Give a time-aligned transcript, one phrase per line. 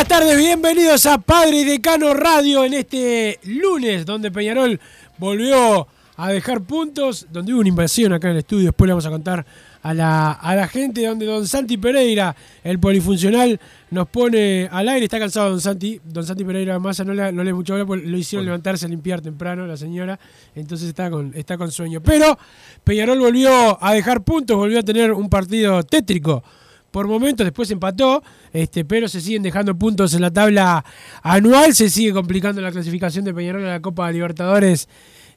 [0.00, 4.80] Buenas tardes, bienvenidos a Padre y Decano Radio en este lunes, donde Peñarol
[5.18, 9.04] volvió a dejar puntos, donde hubo una invasión acá en el estudio, después le vamos
[9.04, 9.44] a contar
[9.82, 12.34] a la, a la gente, donde don Santi Pereira,
[12.64, 17.12] el polifuncional, nos pone al aire, está cansado don Santi, don Santi Pereira Massa no
[17.12, 20.18] le, no le mucho hablar, porque lo hicieron levantarse a limpiar temprano la señora,
[20.54, 22.00] entonces está con, está con sueño.
[22.02, 22.38] Pero
[22.84, 26.42] Peñarol volvió a dejar puntos, volvió a tener un partido tétrico
[26.90, 30.84] por momentos, después empató, este, pero se siguen dejando puntos en la tabla
[31.22, 34.88] anual, se sigue complicando la clasificación de Peñarol a la Copa Libertadores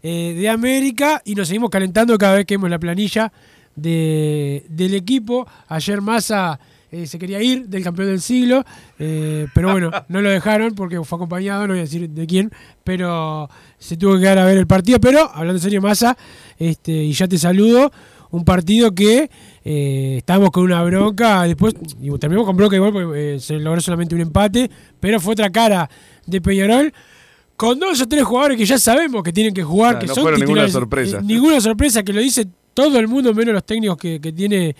[0.01, 3.31] eh, de América y nos seguimos calentando cada vez que vemos la planilla
[3.75, 5.47] de, del equipo.
[5.67, 6.59] Ayer Massa
[6.91, 8.63] eh, se quería ir del campeón del siglo,
[8.99, 12.51] eh, pero bueno, no lo dejaron porque fue acompañado, no voy a decir de quién,
[12.83, 13.49] pero
[13.79, 14.99] se tuvo que quedar a ver el partido.
[14.99, 16.17] Pero hablando en serio, Massa,
[16.59, 17.91] este, y ya te saludo,
[18.29, 19.29] un partido que
[19.65, 23.79] eh, estábamos con una bronca, después y terminamos con bronca igual porque eh, se logró
[23.81, 24.69] solamente un empate,
[24.99, 25.89] pero fue otra cara
[26.25, 26.93] de Peñarol.
[27.55, 30.15] Con dos o tres jugadores que ya sabemos que tienen que jugar, Claro, que no
[30.15, 31.17] son fueron ninguna sorpresa.
[31.19, 34.75] eh, ninguna sorpresa, que lo dice todo el mundo, menos los técnicos que, que tiene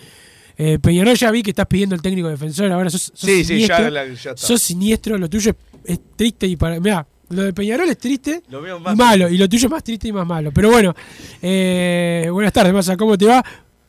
[0.58, 1.16] eh, Peñarol.
[1.16, 3.78] Ya vi que estás pidiendo el técnico defensor, ahora sos, sos Sí, sí, siniestro.
[3.84, 4.36] ya la- ya está.
[4.38, 5.58] sos siniestro, lo tuyo es,
[5.94, 6.80] es triste y para.
[6.80, 9.84] Mirá, lo de Peñarol es triste Lo mío y malo, y lo tuyo es más
[9.84, 10.52] triste y más malo.
[10.52, 10.96] Pero bueno,
[11.42, 13.44] eh, buenas tardes, Massa, ¿cómo te va?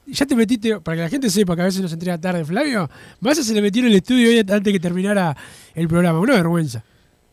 [0.07, 2.91] Ya te metiste, para que la gente sepa que a veces nos entrega tarde Flavio,
[3.21, 5.35] Massa se le metió en el estudio hoy antes que terminara
[5.75, 6.85] el programa, una vergüenza.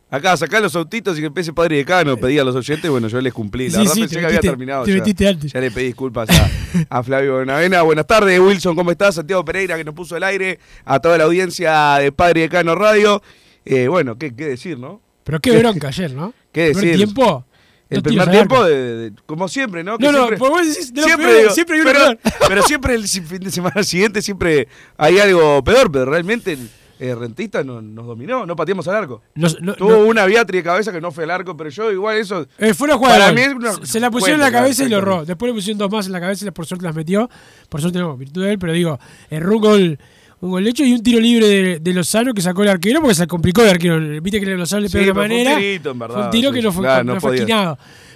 [0.10, 3.22] Acá, sacá los autitos y que empiece Padre Decano, pedí a los oyentes, bueno, yo
[3.22, 3.70] les cumplí.
[3.70, 4.98] La Sí, verdad sí, pensé que había terminado te ya.
[4.98, 5.54] metiste antes.
[5.54, 6.50] Ya le pedí disculpas a,
[6.98, 7.82] a Flavio Benavena.
[7.82, 9.16] Buenas tardes, Wilson, ¿cómo estás?
[9.16, 13.22] Santiago Pereira que nos puso el aire, a toda la audiencia de Padre Decano Radio.
[13.64, 15.02] Eh, bueno, ¿qué, qué decir, no?
[15.24, 16.34] Pero qué bronca ayer, ¿no?
[16.52, 16.96] ¿Qué decir?
[16.98, 17.46] tiempo?
[17.92, 19.98] El primer tiempo, de, de- como siempre, ¿no?
[19.98, 22.06] Que No, no, siempre, pues vos decís, de siempre, peor, digo, siempre hay uno pero,
[22.06, 22.20] peor.
[22.48, 26.58] pero siempre el fin de semana siguiente siempre hay algo peor, pero realmente
[27.00, 29.22] el Rentista no- nos dominó, no pateamos al arco.
[29.36, 32.18] Nos- no- Tuvo una viatri de cabeza que no fue al arco, pero yo igual
[32.18, 32.46] eso...
[32.60, 33.18] Eh, fue una jugada.
[33.18, 33.66] Para de mí gol.
[33.68, 35.26] es una- Se la pusieron en la cabeza y lo erró.
[35.26, 37.30] Después le pusieron dos más en la cabeza y por suerte las metió.
[37.70, 40.00] Por suerte no, virtud de él, pero digo, erró un gol,
[40.42, 43.16] un gol hecho y un tiro libre de, de Lozano que sacó el arquero porque
[43.16, 44.00] se complicó el arquero.
[44.22, 45.58] Viste que Lozano le Sí, pegó de fue un manera.
[45.58, 47.46] tirito, en verdad, fue un tiro sí, que no fue, claro, no fue.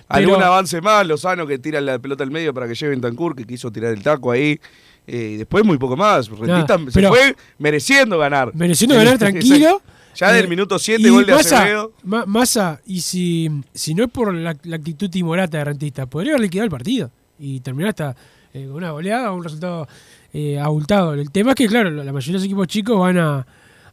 [0.07, 3.45] Algún avance más, Lozano que tira la pelota al medio para que lleve Tancur, que
[3.45, 4.59] quiso tirar el taco ahí.
[5.07, 6.27] eh, y después muy poco más.
[6.29, 8.51] Rentista se pero- fue mereciendo ganar.
[8.55, 9.81] mereciendo ganar tranquilo.
[10.15, 11.91] Ya del Eh, minuto y 7, gol de Massa- Acevedo.
[12.03, 16.31] Ma- Massa, y si, si no es por la, la actitud timorata de Rentista, podría
[16.33, 18.15] haber liquidado el partido y terminar hasta
[18.53, 19.87] eh, con una goleada o un resultado
[20.37, 21.13] eh, abultado.
[21.13, 23.47] El tema es que, claro, la mayoría de los equipos chicos van a,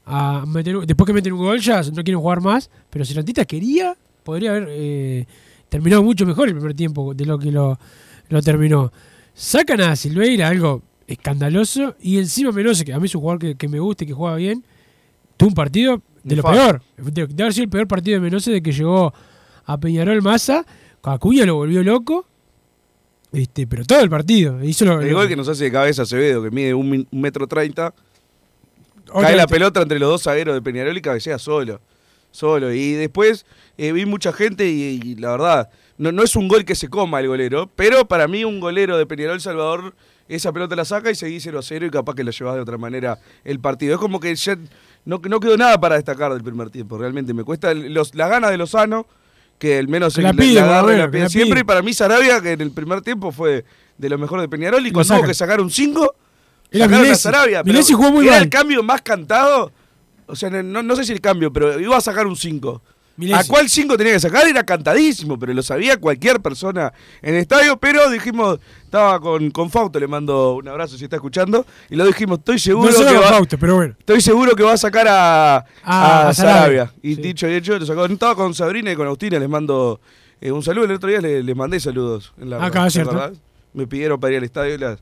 [0.04, 3.44] a meter, después que meten un gol ya no quieren jugar más, pero si Rentista
[3.44, 5.26] quería, podría haber eh,
[5.68, 7.78] terminado mucho mejor el primer tiempo de lo que lo,
[8.28, 8.92] lo terminó.
[9.32, 13.54] Sacan a Silveira, algo escandaloso, y encima Menose, que a mí es un jugador que,
[13.54, 14.64] que me gusta y que juega bien,
[15.36, 16.82] tuvo un partido de lo peor.
[16.96, 19.14] De haber sido el peor partido de Menose de que llegó
[19.64, 20.66] a Peñarol Massa.
[21.04, 22.26] Acuña lo volvió loco.
[23.32, 24.62] Este, pero todo el partido.
[24.62, 27.20] Hizo lo, El lo- gol que nos hace de cabeza Acevedo, que mide un, un
[27.20, 27.94] metro treinta.
[29.12, 31.80] Cae la pelota entre los dos zagueros de Peñarol y cabecea solo.
[32.30, 32.72] Solo.
[32.72, 33.44] Y después
[33.76, 36.88] eh, vi mucha gente y, y la verdad, no, no es un gol que se
[36.88, 39.94] coma el golero, pero para mí un golero de Peñarol Salvador,
[40.28, 42.60] esa pelota la saca y seguís 0 a 0 y capaz que lo llevas de
[42.62, 43.94] otra manera el partido.
[43.94, 44.56] Es como que ya
[45.04, 47.34] no, no quedó nada para destacar del primer tiempo, realmente.
[47.34, 49.06] Me cuesta los, las ganas de Lozano,
[49.62, 51.54] que al menos la el- pide, la pide la siempre.
[51.54, 51.60] pide.
[51.60, 53.64] Y para mí Sarabia, que en el primer tiempo fue
[53.96, 56.16] de lo mejor de Peñarol, y cuando tuvo que sacar un 5,
[56.72, 57.22] Era sacaron a Milesi.
[57.22, 57.62] Sarabia.
[57.62, 58.42] pero jugó muy era mal.
[58.42, 59.70] el cambio más cantado.
[60.26, 62.82] O sea, no, no sé si el cambio, pero iba a sacar un 5.
[63.16, 63.40] Milesi.
[63.40, 64.46] ¿A cuál 5 tenía que sacar?
[64.48, 67.76] Era cantadísimo, pero lo sabía cualquier persona en el estadio.
[67.76, 71.66] Pero dijimos, estaba con, con Fausto, le mando un abrazo si está escuchando.
[71.90, 73.94] Y lo dijimos, estoy seguro, No que, va va, Fausto, pero bueno.
[73.98, 76.86] estoy seguro que va a sacar a, A- a a Sarabia.
[76.86, 76.92] Sarabia.
[77.02, 77.22] Y Sí.
[77.22, 78.06] dicho y hecho, lo sacó.
[78.06, 80.00] Estaba con Sabrina y con Agustina, les mando
[80.40, 80.86] eh, un saludo.
[80.86, 82.32] El otro día le- les, mandé saludos.
[82.40, 83.10] En la, Acá, ¿te cierto.
[83.10, 83.38] acordás?
[83.74, 84.98] Me pidieron para ir al estadio y las,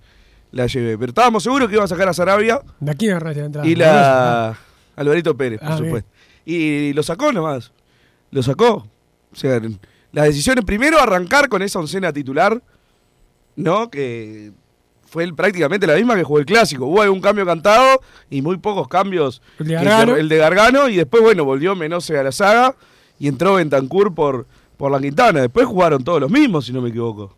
[0.52, 0.98] las llevé.
[0.98, 2.60] Pero estábamos seguros que iba a sacar a Sarabia.
[2.80, 3.68] ¿De aquí agarraste la entrada?
[3.68, 4.58] Y la.
[4.96, 5.84] Alvarito Pérez, por Ah, bien.
[5.86, 6.10] supuesto.
[6.44, 7.72] Y lo sacó nomás.
[8.30, 8.86] Lo sacó.
[9.32, 9.60] O sea,
[10.12, 10.64] las decisiones.
[10.64, 12.62] Primero, arrancar con esa oncena titular,
[13.56, 13.90] ¿no?
[13.90, 14.52] Que
[15.06, 16.86] fue el- prácticamente la misma que jugó el clásico.
[16.86, 19.42] Hubo algún cambio cantado y muy pocos cambios.
[19.58, 20.16] El de Gargano.
[20.16, 20.88] el de Gargano.
[20.88, 22.74] Y después, bueno, volvió Menose a la saga
[23.18, 25.40] y entró Bentancur por, por la Quintana.
[25.40, 27.36] Después jugaron todos los mismos, si no me equivoco.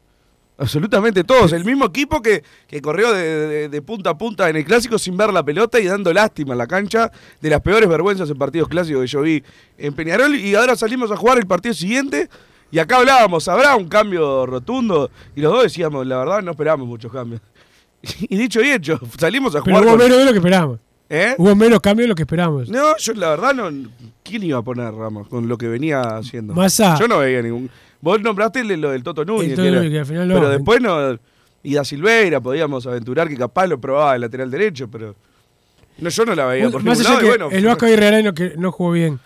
[0.63, 1.53] Absolutamente todos.
[1.53, 4.97] El mismo equipo que, que corrió de, de- de punta a punta en el clásico
[4.99, 7.11] sin ver la pelota y dando lástima en la cancha.
[7.41, 9.43] De las peores vergüenzas en partidos clásicos que yo vi
[9.79, 10.35] en Peñarol.
[10.37, 12.29] Y ahora salimos a jugar el partido siguiente.
[12.71, 15.11] Y acá hablábamos, ¿habrá un cambio rotundo?
[15.37, 17.41] Y los dos decíamos, la verdad, no esperábamos muchos cambios.
[18.29, 19.83] Y dicho y hecho, salimos a Pero jugar.
[19.85, 20.79] hubo con- menos de lo que esperábamos.
[21.11, 21.35] ¿Eh?
[21.37, 22.69] Hubo menos cambios de lo que esperábamos.
[22.71, 23.71] No, yo la verdad no.
[24.23, 26.55] ¿Quién iba a poner Ramos con lo que venía haciendo?
[26.55, 26.97] Massa.
[26.99, 27.69] Yo no veía ningún.
[28.03, 29.45] Vos nombraste lo del Toto Núñez.
[29.45, 30.35] El Toto que era- Núñez, que al final no.
[30.35, 31.19] Pero después no.
[31.63, 35.15] Y da Silveira, podíamos aventurar que capaz lo probaba el lateral derecho, pero.
[35.99, 37.21] No, yo no la veía por Más ningún allá lado.
[37.21, 39.21] y que bueno, el Vasco Aguirre no, que no jugó bien.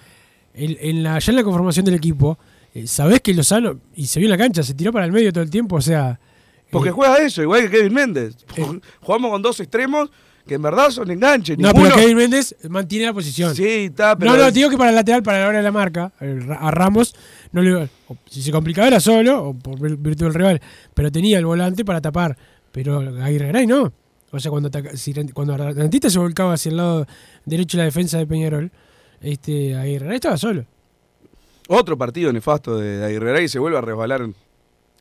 [0.55, 2.39] El- en la, ya en la conformación del equipo,
[2.75, 5.33] eh, sabés que Lozano, y se vio en la cancha, se tiró para el medio
[5.33, 6.21] todo el tiempo, o sea.
[6.71, 8.37] Porque eh, juega eso, igual que Kevin Méndez.
[9.01, 10.11] Jugamos con dos extremos
[10.47, 11.59] que en verdad son enganches.
[11.59, 13.55] No, ninguno- pero Kevin Méndez mantiene la posición.
[13.55, 14.33] Sí, está, pero.
[14.33, 16.13] no, no, te digo que para el lateral, para la hora de la marca,
[16.61, 17.15] a Ramos,
[17.53, 17.89] no le,
[18.31, 20.61] si se complicaba era solo, o por vir- virtud del rival,
[20.95, 22.37] pero tenía el volante para tapar.
[22.73, 23.93] Pero Aguirre Garay no.
[24.31, 27.07] O sea, cuando, ataca- si cuando Rentista se volcaba hacia el lado
[27.45, 28.71] derecho de la defensa de Peñarol,
[29.21, 30.65] este, Aguirre Garay estaba solo.
[31.69, 34.35] Otro partido nefasto de, Aguirre y se vuelve a resbalar en,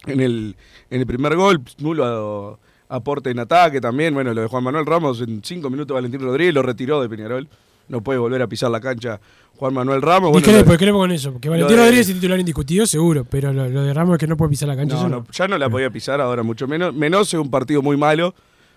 [0.08, 0.56] en el,
[0.90, 1.62] en el primer gol.
[1.80, 2.60] Nulo a-
[2.90, 4.14] aporte en ataque también.
[4.14, 7.48] Bueno, lo de Juan Manuel Ramos en cinco minutos Valentín Rodríguez lo retiró de Peñarol.
[7.88, 9.20] No puede volver a pisar la cancha
[9.58, 10.32] Juan Manuel Ramos.
[10.32, 13.70] Bueno, Discrepo, discrepo con eso, porque Valentín de- Rodríguez es titular indiscutido, seguro, pero lo,
[13.70, 14.96] lo de Ramos es que no puede pisar la cancha.
[14.96, 15.28] no, eso no, no.
[15.32, 16.94] ya no la podía pisar ahora, mucho menos.
[16.94, 18.34] Menos es un partido muy malo.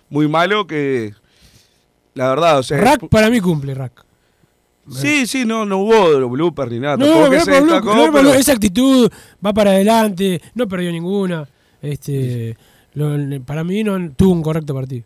[0.09, 1.13] Muy malo que.
[2.13, 2.77] La verdad, o sea.
[2.79, 4.05] Rack para mí cumple, Rack.
[4.91, 6.97] Sí, sí, no, no hubo blooper ni nada.
[6.97, 9.07] No, tampoco que se destacó, pero- esa actitud
[9.45, 11.47] va para adelante, no perdió ninguna.
[11.81, 12.57] Este,
[12.93, 15.03] lo- para mí no tuvo un correcto partido.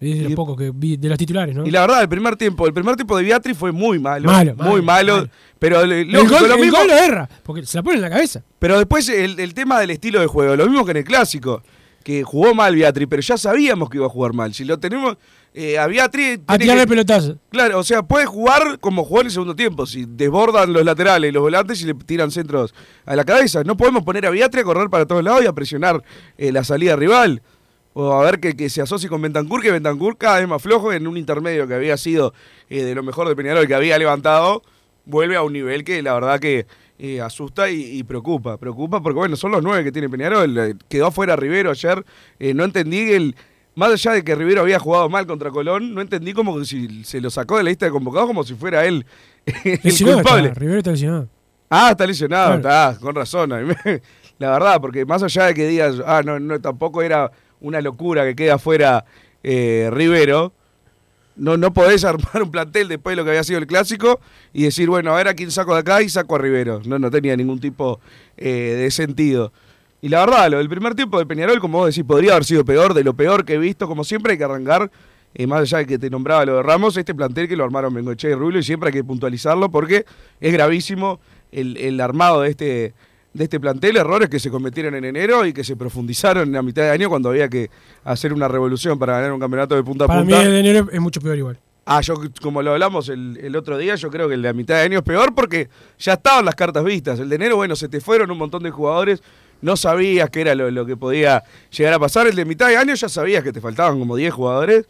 [0.00, 1.64] Es de los Y- pocos que vi, de los titulares, ¿no?
[1.66, 4.26] Y la verdad, el primer tiempo, el primer tiempo de Beatriz fue muy malo.
[4.30, 5.26] Malo, muy malo.
[5.58, 7.96] Pero le- el lógico, gol, lo el mismo- gol lo erra, porque se la pone
[7.96, 8.42] en la cabeza.
[8.58, 11.62] Pero después el, el tema del estilo de juego, lo mismo que en el clásico,
[12.04, 14.54] que jugó mal Beatriz, pero ya sabíamos que iba a jugar mal.
[14.54, 15.16] Si lo tenemos
[15.54, 16.38] eh, a Beatriz...
[16.46, 17.38] A tirarle que- pelotazo.
[17.50, 21.30] Claro, o sea, puede jugar como jugó en el segundo tiempo, si desbordan los laterales
[21.30, 22.74] y los volantes y le tiran centros
[23.06, 23.64] a la cabeza.
[23.64, 26.04] No podemos poner a Beatriz a correr para todos lados y a presionar
[26.38, 27.42] eh, la salida rival.
[27.94, 30.92] O a ver que, que se asocie con Bentancur, que Bentancur cada vez más flojo
[30.92, 32.34] en un intermedio que había sido
[32.68, 34.62] eh, de lo mejor de Peñarol, que había levantado,
[35.06, 36.66] vuelve a un nivel que la verdad que
[36.98, 38.56] eh, asusta y, y preocupa.
[38.58, 40.58] Preocupa porque, bueno, son los nueve que tiene Peñarol.
[40.58, 42.04] Eh, Quedó afuera Rivero ayer.
[42.38, 43.36] Eh, no entendí el...
[43.76, 47.02] Más allá de que Rivero había jugado mal contra Colón, no entendí como que si
[47.02, 49.04] se lo sacó de la lista de convocados como si fuera él
[49.64, 50.48] el Lesionado culpable.
[50.48, 51.28] está, Rivero está lesionado.
[51.68, 52.90] Ah, está lesionado, Claro.
[52.92, 53.50] está, con razón.
[54.38, 58.24] La verdad, porque más allá de que digas, ah, no, no, tampoco era una locura
[58.24, 59.04] que queda fuera
[59.42, 60.52] eh, Rivero,
[61.36, 64.20] no, no podés armar un plantel después de lo que había sido el clásico
[64.52, 66.80] y decir, bueno, a ver a quién saco de acá y saco a Rivero.
[66.84, 68.00] No, no tenía ningún tipo
[68.36, 69.52] eh, de sentido.
[70.00, 72.64] Y la verdad, lo del primer tiempo de Peñarol, como vos decís, podría haber sido
[72.64, 73.88] peor, de lo peor que he visto.
[73.88, 74.90] Como siempre hay que arrancar,
[75.34, 77.94] eh, más allá de que te nombraba lo de Ramos, este plantel que lo armaron
[77.94, 80.04] Bengoche y Rubio y siempre hay que puntualizarlo porque
[80.40, 81.20] es gravísimo
[81.52, 82.94] el, el armado de este,
[83.34, 86.82] de este plantel, errores que se cometieron en enero y que se profundizaron a mitad
[86.82, 87.68] de año cuando había que
[88.04, 90.42] hacer una revolución para ganar un campeonato de punta a Para mí punta.
[90.46, 91.58] el de enero es mucho peor igual.
[91.86, 94.54] Ah, yo como lo hablamos el, el otro día, yo creo que el de la
[94.54, 97.18] mitad de año es peor porque ya estaban las cartas vistas.
[97.20, 99.22] El de enero, bueno, se te fueron un montón de jugadores,
[99.60, 101.42] no sabías qué era lo, lo que podía
[101.76, 102.26] llegar a pasar.
[102.26, 104.86] El de mitad de año ya sabías que te faltaban como 10 jugadores.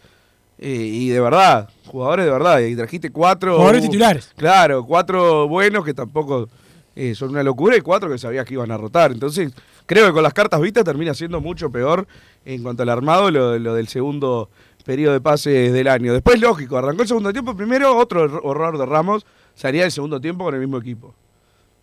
[0.58, 2.60] eh, y de verdad, jugadores de verdad.
[2.60, 3.54] Y trajiste cuatro.
[3.56, 4.30] Jugadores titulares.
[4.36, 6.48] Claro, cuatro buenos que tampoco
[6.96, 9.12] eh, son una locura y cuatro que sabías que iban a rotar.
[9.12, 9.52] Entonces,
[9.86, 12.06] creo que con las cartas vistas termina siendo mucho peor
[12.44, 14.48] en cuanto al armado lo, lo del segundo
[14.84, 16.12] periodo de pases del año.
[16.12, 17.56] Después, lógico, arrancó el segundo tiempo.
[17.56, 19.24] Primero, otro horror de Ramos,
[19.54, 21.14] salía el segundo tiempo con el mismo equipo.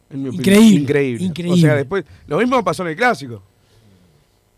[0.10, 0.46] En mi opinión.
[0.56, 1.24] Increíble, Increíble.
[1.26, 1.58] increíble.
[1.58, 3.42] O sea, después, lo mismo pasó en el clásico.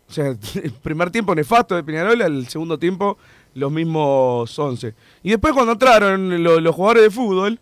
[0.08, 0.26] O sea,
[0.62, 3.16] el primer tiempo nefasto de Peñarol, el segundo tiempo
[3.54, 4.94] los mismos 11.
[5.22, 7.58] Y después cuando entraron lo- los, jugadores de fútbol,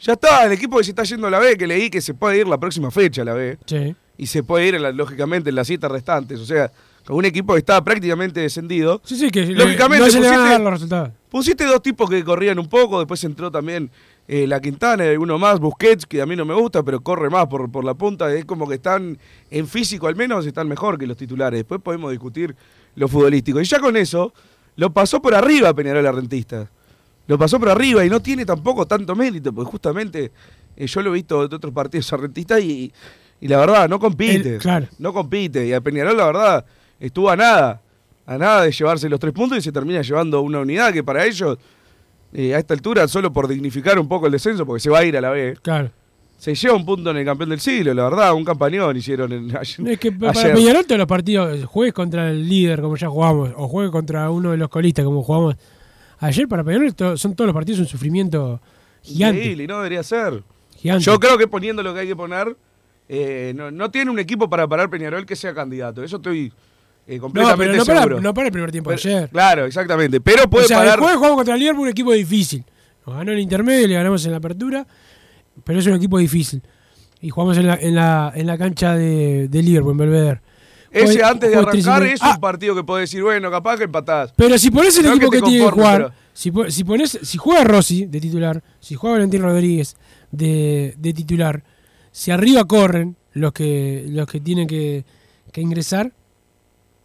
[0.00, 2.14] ya está, el equipo que se está yendo a la B, que leí que se
[2.14, 3.94] puede ir la próxima fecha a la B, Sí.
[4.16, 6.40] y se puede ir, lógicamente, en las siete restantes.
[6.40, 6.70] O sea,
[7.04, 9.00] con un equipo que está prácticamente descendido.
[9.04, 11.10] Sí, sí, que Lógicamente, no se le van a pusiste- dar los resultados.
[11.30, 13.90] Pusiste dos tipos que corrían un poco, después entró también
[14.28, 17.30] eh, la Quintana y uno más, Busquets, que a mí no me gusta, pero corre
[17.30, 18.30] más por, por la punta.
[18.34, 19.16] Es como que están,
[19.50, 21.58] en físico al menos, están mejor que los titulares.
[21.60, 22.54] Después podemos discutir
[22.94, 23.58] lo futbolístico.
[23.60, 24.32] Y ya con eso,
[24.76, 26.70] lo pasó por arriba Peñarol a Rentista.
[27.28, 30.32] Lo pasó por arriba y no tiene tampoco tanto mérito, porque justamente
[30.76, 32.92] eh, yo lo he visto de otros partidos a Rentista y,
[33.40, 34.54] y la verdad, no compite.
[34.54, 34.86] El- claro.
[34.98, 35.66] No compite.
[35.66, 36.64] Y a Peñarol, la verdad,
[36.98, 37.80] estuvo a nada.
[38.26, 41.24] A nada de llevarse los tres puntos y se termina llevando una unidad que para
[41.24, 41.56] ellos,
[42.34, 45.04] eh, a esta altura, solo por dignificar un poco el descenso, porque se va a
[45.04, 45.90] ir a la B, Claro.
[46.36, 49.50] se lleva un punto en el campeón del siglo, la verdad, un campañón hicieron en,
[49.56, 50.54] Es que para ayer.
[50.54, 54.50] Peñarol todos los partidos, juegues contra el líder como ya jugamos, o juegue contra uno
[54.50, 55.56] de los colistas como jugamos
[56.20, 58.60] ayer, para Peñarol to- son todos los partidos un sufrimiento
[59.02, 59.38] gigante.
[59.38, 60.42] Increíble, y no debería ser.
[60.76, 61.04] gigante.
[61.04, 62.56] Yo creo que poniendo lo que hay que poner,
[63.08, 66.02] eh, no, no tiene un equipo para parar Peñarol que sea candidato.
[66.02, 66.52] Eso estoy
[67.06, 68.20] eh, no, completamente pero no para, seguro.
[68.20, 69.28] no para el primer tiempo Pero- ayer.
[69.30, 70.20] Claro, exactamente.
[70.20, 70.94] Pero puede o sea, parar.
[70.94, 72.64] el jueves jugamos contra el Liverpool, un equipo difícil.
[73.06, 74.86] Nos ganó el intermedio le ganamos en la apertura,
[75.64, 76.62] pero es un equipo difícil.
[77.20, 80.40] Y jugamos en la, en la, en la cancha de, de Liverpool, en Belvedere.
[80.90, 84.32] Ese antes de arrancar es Ah, un partido que podés decir, bueno, capaz que empatás.
[84.36, 88.62] Pero si pones el equipo que tiene que jugar, si, si juega Rossi de titular,
[88.80, 89.96] si juega Valentín Rodríguez
[90.30, 91.62] de, de titular,
[92.10, 95.04] si arriba corren los que los que tienen que,
[95.52, 96.12] que ingresar,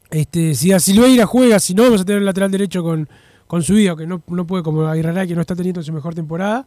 [0.09, 3.09] este, si a Silveira juega, si no vamos a tener el lateral derecho con,
[3.47, 6.13] con su vida, que no, no puede como Aguirre que no está teniendo su mejor
[6.15, 6.65] temporada,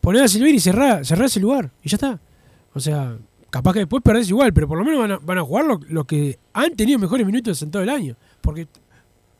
[0.00, 2.20] poner a Silveira y cerrar, cerrar ese lugar, y ya está.
[2.74, 3.16] O sea,
[3.50, 5.80] capaz que después perdés igual, pero por lo menos van a, van a jugar lo,
[5.88, 8.16] lo que han tenido mejores minutos en todo el año.
[8.40, 8.68] Porque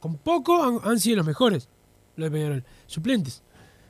[0.00, 1.68] con poco han, sido los mejores,
[2.16, 2.64] los de Peñarol.
[2.86, 3.42] Suplentes.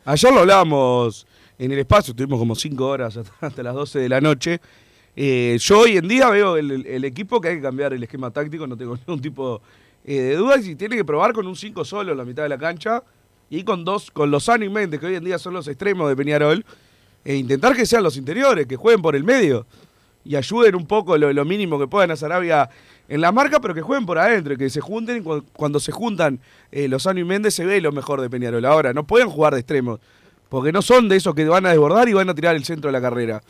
[0.04, 1.26] Ayer lo hablábamos
[1.58, 4.60] en el espacio, estuvimos como cinco horas hasta, las 12 de la noche.
[5.14, 8.66] Eh, yo hoy en día veo el, equipo que hay que cambiar el esquema táctico,
[8.66, 9.62] no tengo ningún tipo
[10.04, 12.48] eh, de dudas y tiene que probar con un 5 solo en la mitad de
[12.48, 13.02] la cancha
[13.48, 16.64] y con dos, con Lozano y que hoy en día son los extremos de Peñarol,
[17.24, 19.66] e intentar que sean los interiores, que jueguen por el medio
[20.24, 22.68] y ayuden un poco lo, lo mínimo que puedan a Sarabia
[23.08, 25.92] en la marca, pero que jueguen por adentro, que se junten y cu- cuando se
[25.92, 28.64] juntan eh, Lozano y Méndez se ve lo mejor de Peñarol.
[28.64, 29.98] Ahora, no pueden jugar de extremos,
[30.48, 32.88] porque no son de esos que van a desbordar y van a tirar el centro
[32.88, 33.40] de la carrera.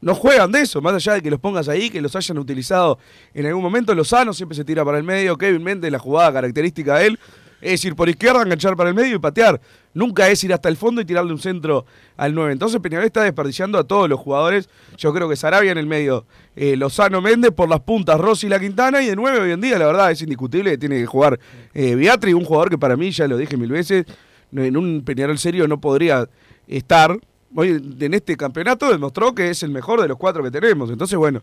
[0.00, 2.98] No juegan de eso, más allá de que los pongas ahí, que los hayan utilizado
[3.34, 3.94] en algún momento.
[3.94, 7.18] Lozano siempre se tira para el medio, Kevin Méndez, la jugada característica de él,
[7.60, 9.60] es ir por izquierda, enganchar para el medio y patear.
[9.92, 11.84] Nunca es ir hasta el fondo y tirarle un centro
[12.16, 12.52] al 9.
[12.52, 14.68] Entonces Peñarol está desperdiciando a todos los jugadores.
[14.96, 18.50] Yo creo que Sarabia en el medio, eh, Lozano Méndez por las puntas, Rossi y
[18.50, 19.02] la Quintana.
[19.02, 21.38] Y de 9 hoy en día, la verdad, es indiscutible que tiene que jugar
[21.74, 24.06] eh, Beatri, un jugador que para mí, ya lo dije mil veces,
[24.52, 26.28] en un Peñarol serio no podría
[26.66, 27.18] estar.
[27.54, 30.88] Hoy en este campeonato demostró que es el mejor de los cuatro que tenemos.
[30.90, 31.42] Entonces, bueno,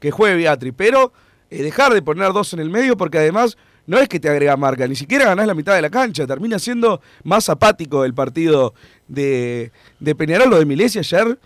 [0.00, 0.72] que juegue Beatri.
[0.72, 1.12] Pero
[1.50, 4.56] eh, dejar de poner dos en el medio porque además no es que te agrega
[4.56, 6.26] marca, ni siquiera ganás la mitad de la cancha.
[6.26, 8.74] Termina siendo más apático el partido
[9.08, 10.50] de, de Peñarol.
[10.50, 11.38] Lo de Milesi ayer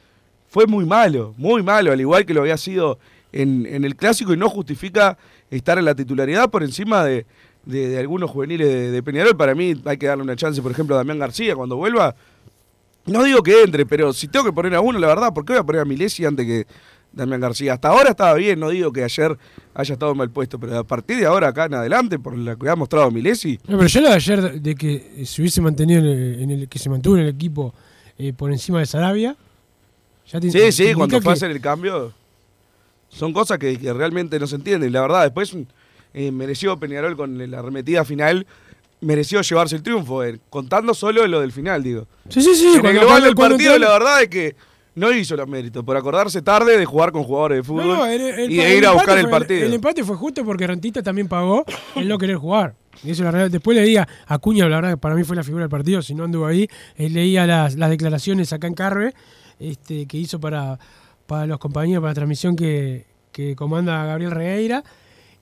[0.49, 2.99] fue muy malo, muy malo, al igual que lo había sido
[3.33, 5.17] en, en el clásico y no justifica
[5.51, 7.27] estar en la titularidad por encima de,
[7.65, 9.37] de- algunos juveniles de, de Peñarol.
[9.37, 12.15] Para mí hay que darle una chance, por ejemplo, a Damián García cuando vuelva.
[13.07, 15.53] No digo que entre, pero si tengo que poner a uno, la verdad, ¿por qué
[15.53, 16.67] voy a poner a Milesi antes que
[17.17, 17.73] Damián García?
[17.75, 19.37] Hasta ahora estaba bien, no digo que ayer
[19.75, 22.69] haya estado mal puesto, pero a partir de ahora acá en adelante, por lo que
[22.69, 26.07] ha mostrado Milesi, No, pero yo lo de ayer de- que se hubiese mantenido en
[26.07, 27.75] el, en el- que se mantuvo en el equipo
[28.19, 29.37] eh, por encima de Sarabia.
[30.31, 32.13] Ya te- Sí, te sí, cuando fue a que- hacer el cambio,
[33.09, 34.93] son cosas que, que realmente no se entienden.
[34.93, 35.57] La verdad, después
[36.15, 38.47] eh, mereció Peñarol con la arremetida final,
[39.01, 42.07] mereció llevarse el triunfo, eh, contando solo lo del final, digo.
[42.29, 42.75] Sí, sí, sí.
[42.79, 44.57] en el global del partido, la verdad es que
[44.97, 48.07] no hizo los méritos, por acordarse tarde de jugar con jugadores de fútbol No, no,
[48.07, 49.67] el- el- y de ir a buscar el fue- partido.
[49.67, 52.75] El, empate fue justo porque Rentista también pagó el no querer jugar.
[53.05, 53.51] Y eso la realidad.
[53.53, 56.15] Después leía a Cuña, la verdad que para mí fue la figura del partido, si
[56.15, 56.67] no anduvo ahí.
[56.97, 59.15] eh, leía las, las declaraciones acá en Carve
[59.61, 60.79] este, que hizo para,
[61.27, 64.83] para los compañeros, para la transmisión que, que comanda Gabriel Regueira.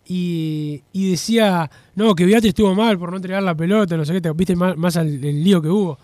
[0.06, 4.12] Y, y decía, no, que Beatriz estuvo mal por no entregar la pelota, no sé
[4.12, 5.98] qué, te viste más, más al el lío que hubo.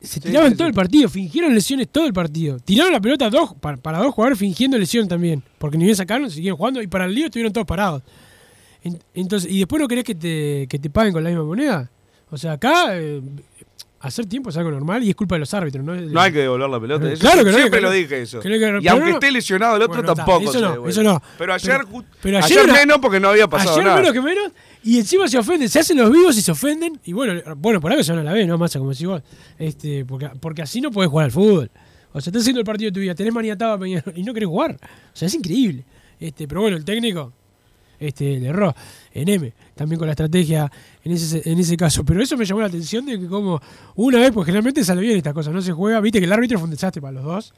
[0.00, 0.70] Se tiraban sí, todo sí.
[0.70, 2.58] el partido, fingieron lesiones todo el partido.
[2.60, 5.42] Tiraron la pelota dos, para, para dos jugadores fingiendo lesión también.
[5.58, 8.02] Porque ni bien sacaron, siguieron jugando y para el lío estuvieron todos parados.
[8.82, 11.90] En- Entonces, ¿y después no querés que te, que te paguen con la misma moneda?
[12.30, 13.20] O sea, acá eh,
[14.00, 15.94] hacer tiempo es algo normal y es culpa de los árbitros, ¿no?
[15.94, 17.12] No hay que devolver la pelota.
[17.12, 17.88] Eso claro que Siempre no.
[17.88, 18.40] lo dije eso.
[18.40, 20.50] Que no y aunque esté lesionado el otro, Bueno, tampoco.
[20.50, 21.22] eso no, eso no.
[21.38, 23.96] Pero ayer, Pero- pero ayer, menos porque no había pasado Ayer nada.
[23.96, 24.52] menos que menos,
[24.82, 27.90] y encima se ofenden, se hacen los vivos y se ofenden, y bueno, bueno por
[27.92, 28.56] algo se van a la B, ¿no?
[28.56, 29.22] Massa, como decís vos.
[29.58, 31.70] Este, porque, porque así no podés jugar al fútbol.
[32.12, 34.32] O sea, estás haciendo el partido de tu vida, tenés maniatado a Peñarol y no
[34.34, 34.76] querés jugar.
[34.82, 35.84] O sea, es increíble.
[36.18, 37.32] Este, pero bueno, el técnico
[37.98, 38.74] este, le erró
[39.12, 40.70] en M, también con la estrategia
[41.02, 42.04] en ese, en ese caso.
[42.04, 43.58] Pero eso me llamó la atención de que como
[43.94, 46.58] una vez, pues generalmente sale bien esta cosa, no se juega, viste que el árbitro
[46.58, 47.54] fue un desastre para los dos.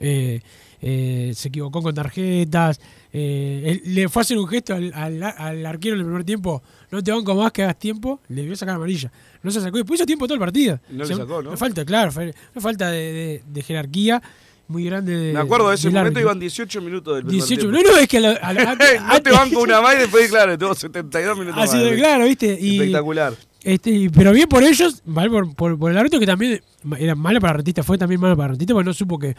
[0.00, 0.40] Eh,
[0.80, 2.80] eh, se equivocó con tarjetas,
[3.12, 6.24] eh, él- le fue a hacer un gesto al, al- al arquero en el primer
[6.24, 9.12] tiempo, no te banco más que hagas tiempo, le debió sacar amarilla.
[9.42, 10.80] No se sacó, después hizo tiempo todo el partido.
[10.88, 11.54] No O le sea, sacó, ¿no?
[11.56, 14.22] Falta, claro, una falta de, de- de jerarquía
[14.68, 15.16] muy grande.
[15.16, 16.22] De, Me acuerdo de ese momento, árbitro.
[16.22, 17.78] iban 18 minutos del primer 18 tiempo.
[17.82, 20.28] No, no, es que a la- a la- no te banco una más y después,
[20.30, 21.84] claro, tuvo 72 minutos Así más.
[21.86, 22.58] de claro, ¿viste?
[22.60, 23.34] Y, Espectacular.
[23.62, 26.60] Este, y- pero bien por ellos, mal por, por, por el árbitro que también
[26.98, 29.34] era malo para Rentista, fue también malo para Rentista porque no supo que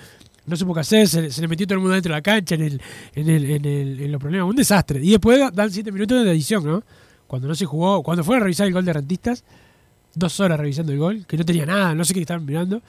[0.46, 2.22] no supo qué hacer, se, le- se le metió todo el mundo dentro de la
[2.24, 2.82] cancha en el,
[3.14, 5.00] en el, en el, en los problemas, un desastre.
[5.04, 6.84] Y después da- dan 7 minutos de edición, ¿no?
[7.28, 9.44] Cuando no se jugó, cuando fueron a revisar el gol de Rentistas,
[10.16, 12.82] dos horas revisando el gol, que no tenía nada, no sé qué estaban mirando.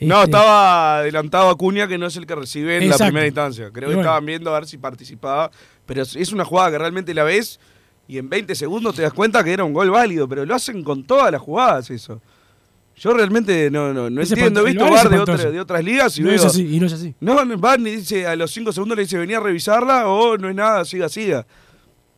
[0.00, 3.04] No, Este, estaba adelantado Acuña, que no es el que recibe en Exacto.
[3.04, 3.70] la primera instancia.
[3.72, 4.00] Creo Y que bueno.
[4.00, 5.50] estaban viendo a ver si participaba.
[5.86, 7.60] Pero es- una jugada que realmente la ves
[8.08, 10.28] y en 20 segundos te das cuenta que era un gol válido.
[10.28, 12.20] Pero lo hacen con todas las jugadas eso.
[12.96, 14.60] Yo realmente no, no, no entiendo.
[14.60, 16.36] He visto VAR de, otra- de otras ligas y no veo...
[16.36, 17.14] es así, y no es así.
[17.20, 20.54] No, y dice a los 5 segundos le dice venía a revisarla o no es
[20.54, 21.44] nada, siga, siga.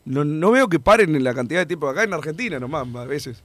[0.05, 3.05] No, no veo que paren en la cantidad de tiempo acá en Argentina nomás, a
[3.07, 3.43] veces.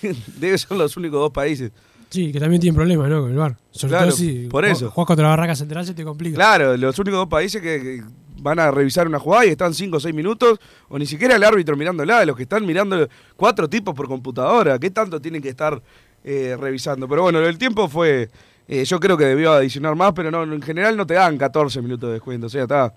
[0.38, 1.70] Debe ser los únicos dos países.
[2.14, 3.22] Sí, que también tienen problemas, ¿no?
[3.22, 3.56] Con el bar.
[3.72, 4.88] Sobre Claro, todo si por eso.
[4.88, 6.36] jugás contra la barraca central se te complica.
[6.36, 8.02] Claro, los únicos dos países que, que
[8.40, 11.42] van a revisar una jugada y están 5 o 6 minutos, o ni siquiera el
[11.42, 15.82] árbitro mirándola, los que están mirando cuatro tipos por computadora, ¿qué tanto tienen que estar
[16.22, 17.08] eh, revisando?
[17.08, 18.30] Pero bueno, el tiempo fue,
[18.68, 21.82] eh, yo creo que debió adicionar más, pero no, en general no te dan 14
[21.82, 22.94] minutos de descuento, o sea, está,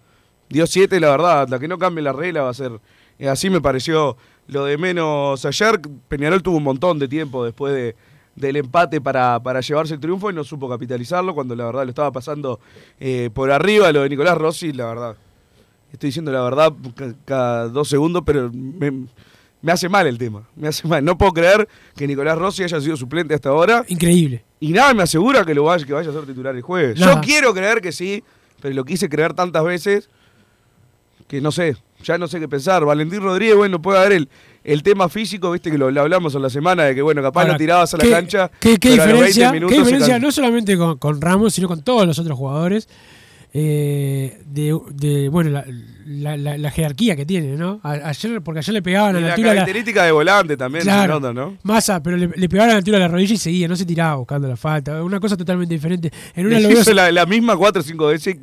[0.47, 2.73] dio 7 la verdad, hasta que no cambie la regla va a ser,
[3.17, 4.15] eh, así me pareció
[4.47, 7.95] lo de menos ayer, Peñarol tuvo un montón de tiempo después de
[8.37, 11.89] del empate para, para llevarse el triunfo y no supo capitalizarlo cuando la verdad lo
[11.89, 12.59] estaba pasando
[12.99, 15.15] eh, por arriba lo de Nicolás Rossi, la verdad.
[15.91, 19.05] Estoy diciendo la verdad ca- cada dos segundos, pero me,
[19.61, 20.47] me hace mal el tema.
[20.55, 21.03] Me hace mal.
[21.03, 23.83] No puedo creer que Nicolás Rossi haya sido suplente hasta ahora.
[23.87, 24.43] Increíble.
[24.59, 26.99] Y nada me asegura que lo vaya, que vaya a ser titular el jueves.
[26.99, 27.15] Nada.
[27.15, 28.23] Yo quiero creer que sí,
[28.61, 30.09] pero lo quise creer tantas veces
[31.27, 32.85] que no sé, ya no sé qué pensar.
[32.85, 34.29] Valentín Rodríguez, bueno, puede haber el,
[34.67, 37.41] el tema físico, viste que lo, lo hablamos en la semana, de que bueno, capaz
[37.41, 38.51] Ahora, lo tirabas a la ¿qué- cancha.
[38.59, 41.21] ¿Qué, qué pero a los 20 diferencia, minutos qué se diferencia no solamente con, con
[41.21, 42.87] Ramos, sino con todos los otros jugadores?
[43.53, 45.65] Eh, de, de, bueno, la,
[46.05, 47.79] la- la- la jerarquía que tiene, ¿no?
[47.83, 50.83] A- ayer, porque ayer le pegaban a Y la la altura característica de volante también
[50.83, 51.19] Claro.
[51.33, 51.57] ¿no?
[51.63, 53.85] Massa, pero le, le pegaban a la altura de la rodilla y seguía, no se
[53.85, 55.01] tiraba buscando la falta.
[55.03, 56.11] Una cosa totalmente diferente.
[56.35, 58.37] En una lo veo la, misma cuatro o cinco veces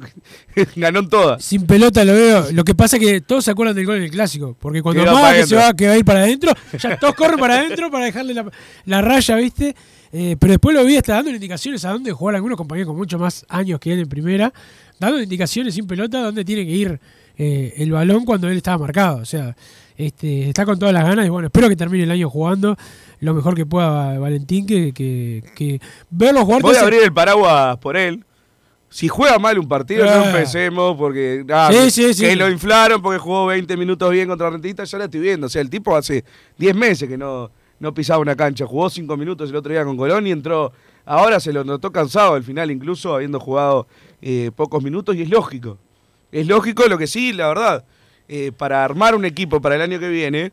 [0.56, 1.44] y ganó en todas.
[1.44, 2.46] sin pelota, lo veo.
[2.52, 4.56] Lo que pasa es que todos se acuerdan del gol en el clásico.
[4.58, 7.38] Porque cuando para que se va, que va a ir para adentro, ya todos corren
[7.38, 8.50] para adentro para dejarle la,
[8.86, 9.74] la raya, ¿viste?
[10.16, 13.18] Eh, pero después lo vi hasta dando indicaciones a dónde jugar algunos compañeros con mucho
[13.18, 14.52] más años que él en primera,
[14.98, 17.00] dando indicaciones sin pelota dónde tiene que ir
[17.36, 19.18] eh, el balón cuando él estaba marcado.
[19.18, 19.56] O sea,
[19.96, 22.76] este, está con todas las ganas y bueno, espero que termine el año jugando
[23.20, 25.80] lo mejor que pueda Valentín, que, que, que
[26.10, 26.62] verlo jugar.
[26.62, 28.24] Voy a abrir el paraguas por él.
[28.90, 30.26] Si juega mal un partido, no Ah.
[30.26, 32.22] empecemos porque ah, Sí, sí, sí.
[32.26, 35.46] que lo inflaron porque jugó 20 minutos bien contra Rentista, ya la estoy viendo.
[35.48, 36.24] O sea, el tipo hace
[36.58, 38.66] 10 meses que no, no pisaba una cancha.
[38.66, 40.72] Jugó 5 minutos el otro día con Colón y entró.
[41.06, 43.86] Ahora se lo notó cansado al final, incluso habiendo jugado
[44.22, 45.78] eh, pocos minutos, y es lógico.
[46.32, 47.84] Es lógico lo que sí, la verdad.
[48.28, 50.50] eh, para armar un equipo para el año que viene,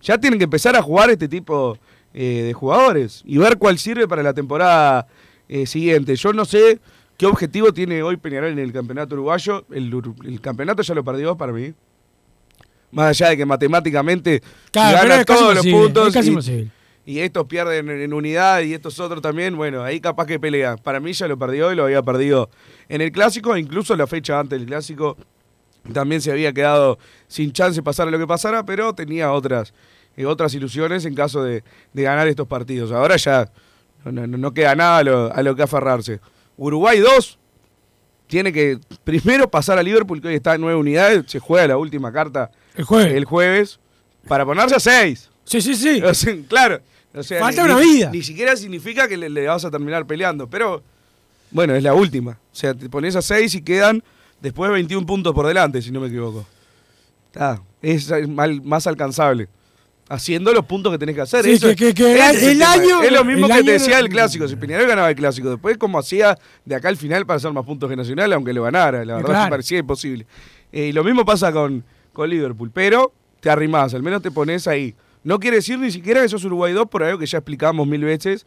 [0.00, 1.76] ya tienen que empezar a jugar este tipo
[2.14, 5.06] eh, de jugadores y ver cuál sirve para la temporada
[5.48, 6.16] eh, siguiente.
[6.16, 6.80] Yo no sé
[7.18, 9.64] qué objetivo tiene hoy Peñarol en el campeonato uruguayo.
[9.70, 9.92] El,
[10.24, 11.74] el campeonato ya lo perdió para mí.
[12.90, 16.70] Más allá de que matemáticamente Claro, gana todos los puntos es casi y- imposible.
[17.04, 20.76] Y, estos pierden en, unidad y estos otros también, bueno, ahí capaz que pelea.
[20.76, 22.48] Para mí ya lo perdió y lo había perdido
[22.88, 25.16] en el clásico, incluso la fecha antes del clásico
[25.92, 29.74] también se había quedado sin chance pasar lo que pasara, pero tenía otras,
[30.16, 32.92] eh, otras ilusiones en caso de, de ganar estos partidos.
[32.92, 33.50] Ahora ya
[34.04, 36.20] no, no- no queda nada a lo, a lo que aferrarse.
[36.56, 37.38] Uruguay 2
[38.28, 41.76] tiene que primero pasar a Liverpool, que hoy está en nueve unidades, se juega la
[41.76, 43.12] última carta El jueves.
[43.14, 43.80] el jueves,
[44.28, 45.30] para ponerse a 6.
[45.44, 46.00] Sí, sí, sí.
[46.48, 46.80] claro,
[47.14, 48.10] O sea, Falta ni- una vida.
[48.12, 50.82] Ni siquiera significa que le, le vas a terminar peleando, pero
[51.50, 52.32] bueno, es la última.
[52.32, 54.02] O sea, te pones a 6 y quedan
[54.40, 56.46] después 21 puntos por delante, si no me equivoco.
[57.26, 59.48] Está, es mal- más alcanzable.
[60.08, 61.44] Haciendo los puntos que tenés que hacer.
[61.44, 62.72] Sí, Eso- que- que- que ese el es tema.
[62.72, 64.46] año- Es lo mismo el que te decía el clásico.
[64.48, 67.64] Si Peñarol ganaba el clásico, después como hacía de acá al final para hacer más
[67.64, 69.04] puntos que Nacional, aunque lo ganara.
[69.04, 69.50] La verdad Claro.
[69.50, 70.26] parecía imposible.
[70.72, 72.70] Eh, y lo mismo pasa con, con Liverpool.
[72.74, 74.94] Pero te arrimás, al menos te pones ahí.
[75.24, 78.02] No quiere decir ni siquiera que sos Uruguay 2, por algo que ya explicamos mil
[78.04, 78.44] veces,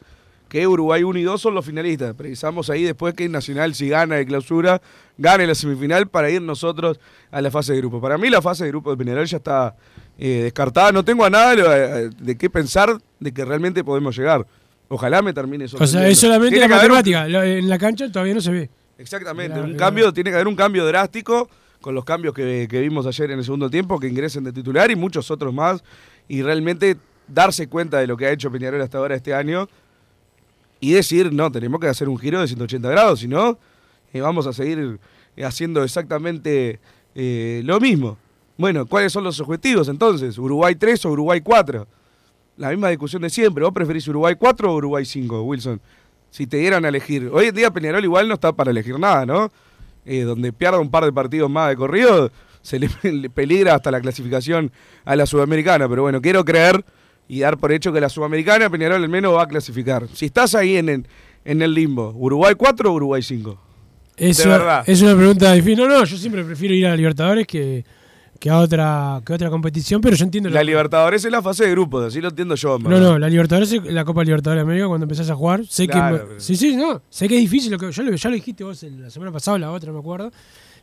[0.50, 2.14] que Uruguay 1 y 2 son los finalistas.
[2.14, 4.82] Precisamos ahí después que Nacional, si gana de clausura,
[5.18, 7.00] gane la semifinal para ir nosotros
[7.32, 8.00] a la fase de grupo.
[8.00, 9.76] Para mí la fase de grupo de Peñarol ya está
[10.20, 10.92] eh, descartada.
[10.92, 14.46] No tengo a nada de, de qué pensar de que realmente podemos llegar.
[14.88, 15.78] Ojalá me termine eso.
[15.80, 17.26] O sea, es solamente la un- matemática.
[17.26, 18.70] En la cancha todavía no se ve.
[19.00, 19.80] Exactamente, Mirá, un mirá.
[19.80, 21.50] cambio, tiene que haber un cambio drástico
[21.82, 24.90] con los cambios que, que vimos ayer en el segundo tiempo, que ingresen de titular
[24.92, 25.84] y muchos otros más,
[26.28, 29.68] y realmente darse cuenta de lo que ha hecho Peñarol hasta ahora este año
[30.80, 33.58] y decir, no, tenemos que hacer un giro de 180 grados, si no,
[34.14, 35.00] eh, vamos a seguir
[35.44, 36.80] haciendo exactamente
[37.14, 38.18] eh, lo mismo.
[38.58, 40.38] Bueno, ¿cuáles son los objetivos entonces?
[40.38, 41.88] ¿Uruguay 3 o Uruguay 4?
[42.58, 43.64] La misma discusión de siempre.
[43.64, 45.82] ¿Vos preferís Uruguay 4 o Uruguay 5, Wilson?
[46.30, 47.30] Si te dieran a elegir.
[47.34, 49.52] Hoy en día Peñarol igual no está para elegir nada, ¿no?
[50.06, 52.32] Eh, donde pierda un par de partidos más de corrido,
[52.66, 54.72] se le, le peligra hasta la clasificación
[55.06, 55.88] a la Sudamericana.
[55.88, 56.84] Pero bueno, quiero creer
[57.28, 60.08] y dar por hecho que la Sudamericana Peñarol al menos va a clasificar.
[60.14, 61.08] Si estás ahí en el,
[61.44, 63.62] en el limbo, ¿Uruguay 4 o Uruguay 5?
[64.18, 64.84] Eso, verdad.
[64.88, 65.78] es una pregunta difícil.
[65.78, 67.84] No, no, yo siempre prefiero ir a Libertadores que,
[68.40, 71.42] que a otra que a otra competición, pero yo entiendo La lo- Libertadores es la
[71.42, 72.78] fase de grupos, así lo entiendo yo.
[72.80, 75.66] No, no, la Libertadores es la Copa Libertadores de América cuando empezás a jugar.
[75.66, 76.24] Sé Claro, que.
[76.26, 77.02] pero- Sí, sí, no.
[77.10, 77.72] Sé que es difícil.
[77.72, 79.94] Lo que, ya, lo, ya lo dijiste vos la semana pasada o la otra, no
[79.94, 80.32] me acuerdo.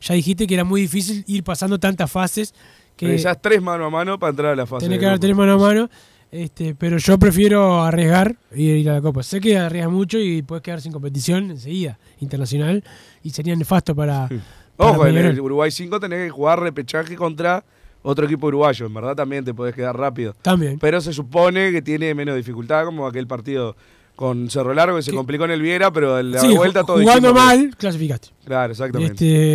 [0.01, 2.55] Ya dijiste que era muy difícil ir pasando tantas fases
[2.97, 5.35] que Precisás tres mano a mano para entrar a la fase tenés que dar tres
[5.37, 5.89] mano a mano.
[6.31, 9.23] Este, pero yo prefiero arriesgar y ir a la Copa.
[9.23, 12.83] Sé que arriesgas mucho y puedes quedar sin competición enseguida, internacional,
[13.23, 14.29] y sería nefasto para.
[14.77, 17.65] Ojo, en el Uruguay 5 tenés que jugar repechaje contra
[18.03, 18.87] otro equipo uruguayo.
[18.87, 20.35] En verdad también te podés quedar rápido.
[20.43, 20.79] También.
[20.81, 23.77] Pero se supone que tiene menos dificultad, como aquel partido
[24.17, 27.01] con Cerro Largo que se complicó en el Viera, pero en la Sí, vuelta todo
[27.01, 28.29] jugando mal, clasificaste.
[28.45, 29.13] Claro, exactamente.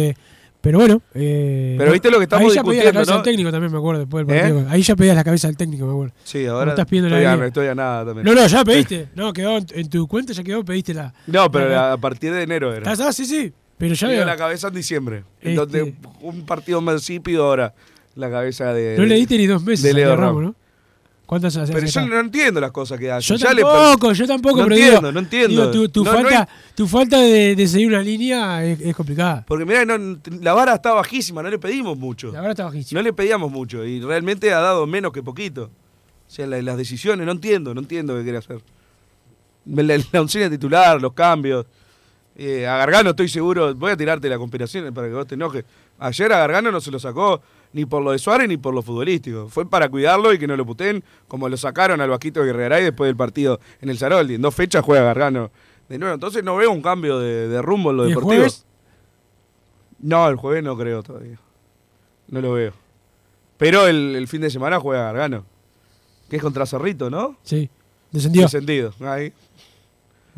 [0.10, 0.18] Este,
[0.62, 1.02] pero bueno.
[1.14, 3.22] eh, Pero viste lo que estamos Ahí ya pedías la discutiendo, cabeza ¿no?
[3.24, 4.66] técnico también, me acuerdo, después del ¿Eh?
[4.70, 6.14] Ahí ya pedías la cabeza del técnico, me acuerdo.
[6.24, 8.26] Sí, No ahora estás pidiendo la a, estoy a nada también.
[8.26, 9.10] No, no, ya pediste.
[9.16, 11.14] No, quedó en, tu cuenta, ya quedó, pediste la.
[11.28, 12.92] No, pero la- a partir de enero era.
[12.92, 13.54] Ah, sí, sí.
[13.78, 14.26] Pero ya veo.
[14.26, 15.24] la cabeza en diciembre.
[15.38, 17.74] Este- En donde un partido más pido ahora
[18.16, 18.98] la cabeza de.
[18.98, 20.44] No le diste ni dos meses de Leo Ramos.
[20.44, 20.56] ¿no?
[21.28, 21.74] ¿Cuántas hace?
[21.74, 23.28] Pero yo no entiendo las cosas que hace.
[23.28, 25.50] Yo Ya le- tampoco, yo tampoco, no pero entiendo, digo, no entiendo.
[25.50, 28.80] digo, tu, tu No, no falta, hay- tu falta de, de seguir una línea es,
[28.80, 29.44] es complicada.
[29.46, 29.84] Porque mirá,
[30.42, 32.28] la vara está bajísima, no le pedimos mucho.
[32.28, 33.02] La verdad está bajísima.
[33.02, 35.64] No le pedíamos mucho y realmente ha dado menos que poquito.
[35.66, 38.62] O sea, la- las decisiones, no entiendo, no entiendo qué quiere hacer.
[39.66, 41.66] La, la oncena titular, los cambios.
[42.40, 45.66] Eh, a Gargano estoy seguro, voy a tirarte la conspiración para que vos te enojes.
[45.98, 47.42] Ayer a Gargano no se lo sacó
[47.74, 49.50] ni por lo de Suárez ni por lo futbolístico.
[49.50, 53.10] Fue para cuidarlo y que no lo puteen, como lo sacaron al Vasquito Guerreray después
[53.10, 54.36] del partido en el Zaroldi.
[54.36, 55.50] En dos fechas juega Gargano
[55.90, 56.14] de nuevo.
[56.14, 58.36] Entonces no veo un cambio de, de rumbo en lo ¿Y el deportivo.
[58.36, 58.66] jueves?
[60.00, 61.40] No, el jueves no creo todavía.
[62.28, 62.74] No lo veo.
[63.58, 65.44] Pero el, el fin de semana juega Gargano.
[66.30, 67.38] Que es contra Cerrito, ¿no?
[67.42, 67.68] Sí,
[68.12, 68.44] descendió.
[68.44, 68.94] Descendido.
[69.00, 69.34] Ahí.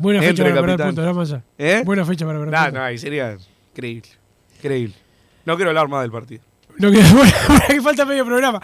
[0.00, 1.42] Buena fecha para perder puntos, más allá.
[1.58, 1.82] ¿Eh?
[1.84, 2.74] Buena fecha para perder No, puntos.
[2.80, 3.36] no, ahí sería
[3.72, 4.08] increíble.
[4.56, 4.94] Increíble.
[5.44, 6.42] No quiero hablar más del partido.
[6.78, 7.32] No queda bueno,
[7.68, 8.60] que falta medio programa.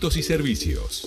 [0.00, 1.06] y servicios.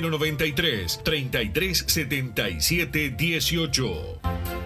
[0.00, 4.65] 093 33 77 18.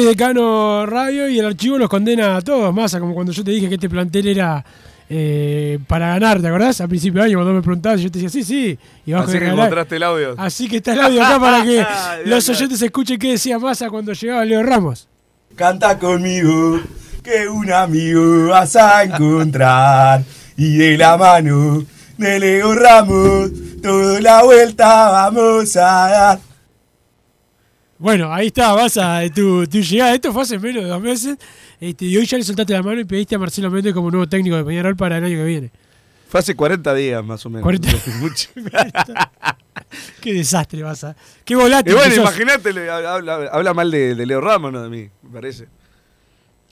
[0.00, 3.44] En Padre Decano Radio y el archivo los condena a todos, Massa, como cuando yo
[3.44, 4.64] te dije que este plantel era
[5.10, 6.80] eh, para ganar, ¿te acordás?
[6.80, 9.32] Al principio de año cuando me preguntabas yo te decía, sí, sí, y Así de
[9.34, 9.66] que regalar.
[9.66, 10.34] encontraste el audio.
[10.38, 11.84] Así que está el audio acá para que
[12.24, 15.06] los oyentes escuchen qué decía Massa cuando llegaba Leo Ramos.
[15.54, 16.80] Canta conmigo,
[17.22, 20.22] que un amigo vas a encontrar.
[20.56, 21.84] Y de la mano
[22.16, 23.50] de Leo Ramos,
[23.82, 26.49] toda la vuelta vamos a dar.
[28.00, 30.14] Bueno, ahí está, Massa, tu, tu llegada.
[30.14, 31.36] Esto fue hace menos de dos meses.
[31.78, 34.26] Este, y hoy ya le soltaste la mano y pediste a Marcelo Méndez como nuevo
[34.26, 35.70] técnico de Peñarol para el año que viene.
[36.30, 37.62] Fue hace 40 días más o menos.
[37.62, 37.88] 40.
[38.20, 38.48] Mucho.
[40.22, 41.14] Qué desastre, Massa.
[41.44, 41.92] Qué volátil.
[41.92, 45.68] Y bueno, imagínate, habla, habla mal de, de Leo Ramos, no de mí, me parece.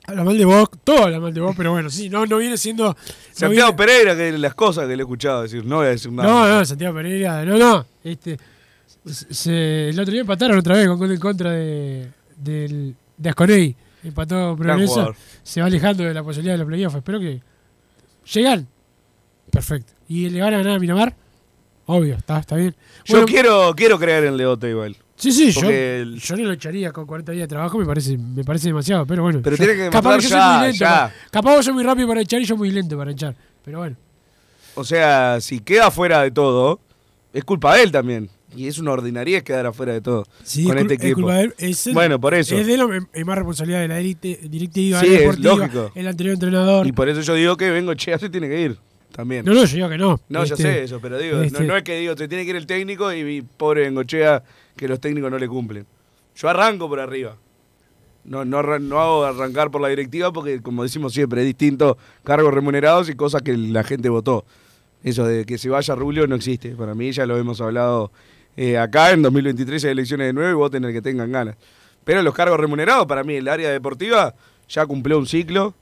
[0.07, 2.57] Habla mal de vos, todo habla mal de vos, pero bueno, sí, no, no viene
[2.57, 2.85] siendo.
[2.85, 2.97] no
[3.33, 6.11] Santiago viene- Pereira, que las cosas que le he escuchado decir, no voy a decir
[6.11, 6.27] nada.
[6.27, 7.85] No, no, Santiago Pereira, no, no.
[8.03, 8.39] Este,
[9.13, 13.77] se- el otro día empataron otra vez con gol en contra de, del, de Asconei.
[14.05, 15.15] Empató Progreso.
[15.43, 16.97] Se va alejando de la posibilidad de los playoffs.
[16.97, 17.41] Espero que
[18.33, 18.67] llegan.
[19.51, 19.93] Perfecto.
[20.09, 21.15] ¿Y le van a ganar a Miramar?
[21.87, 22.75] Obvio, está, está bien.
[23.05, 24.97] Yo quiero, quiero creer en Leote igual.
[25.17, 28.17] Sí, sí, yo, el- yo no lo echaría con 40 días de trabajo, me parece,
[28.17, 29.41] me parece demasiado, pero bueno.
[29.43, 30.79] Pero yo- tiene que capaz que yo soy ya, muy lento.
[30.79, 30.89] ya.
[30.91, 33.35] pa- Capaz vos sos muy rápido para echar y yo muy lento para echar.
[33.65, 33.97] Pero bueno.
[34.77, 36.79] O sea, si queda fuera de todo,
[37.33, 38.31] es culpa de él también.
[38.57, 41.31] Y es una ordinariedad quedar afuera de todo Sí, con es este es equipo.
[41.31, 42.57] es el- bueno, por eso.
[42.57, 45.93] Es de él, es más responsabilidad de la directiva, Sí, es lógico.
[45.95, 46.87] el anterior entrenador.
[46.87, 48.79] Y por eso yo digo que vengo, che, se tiene que ir
[49.13, 49.45] también.
[49.45, 50.19] No, no, yo digo que no.
[50.31, 52.45] No, ya Este, sé eso, pero digo, no- este- no, es que digo, se tiene
[52.45, 54.43] que ir el técnico y, y pobre Bengochea
[54.77, 55.87] que los técnicos no le cumplen.
[56.35, 57.37] Yo arranco por arriba.
[58.25, 62.53] No, no, no hago arrancar por la directiva porque, como decimos siempre, es distinto cargos
[62.53, 64.45] remunerados y cosas que la gente votó.
[65.03, 66.71] Eso de que se vaya Rubio no existe.
[66.71, 68.11] Para mí ya lo hemos hablado
[68.57, 69.11] eh, acá.
[69.13, 71.57] En 2023 hay elecciones de nuevo y voten el que tengan ganas.
[72.05, 74.35] Pero los cargos remunerados, para mí, el área deportiva
[74.69, 75.75] ya cumplió un ciclo.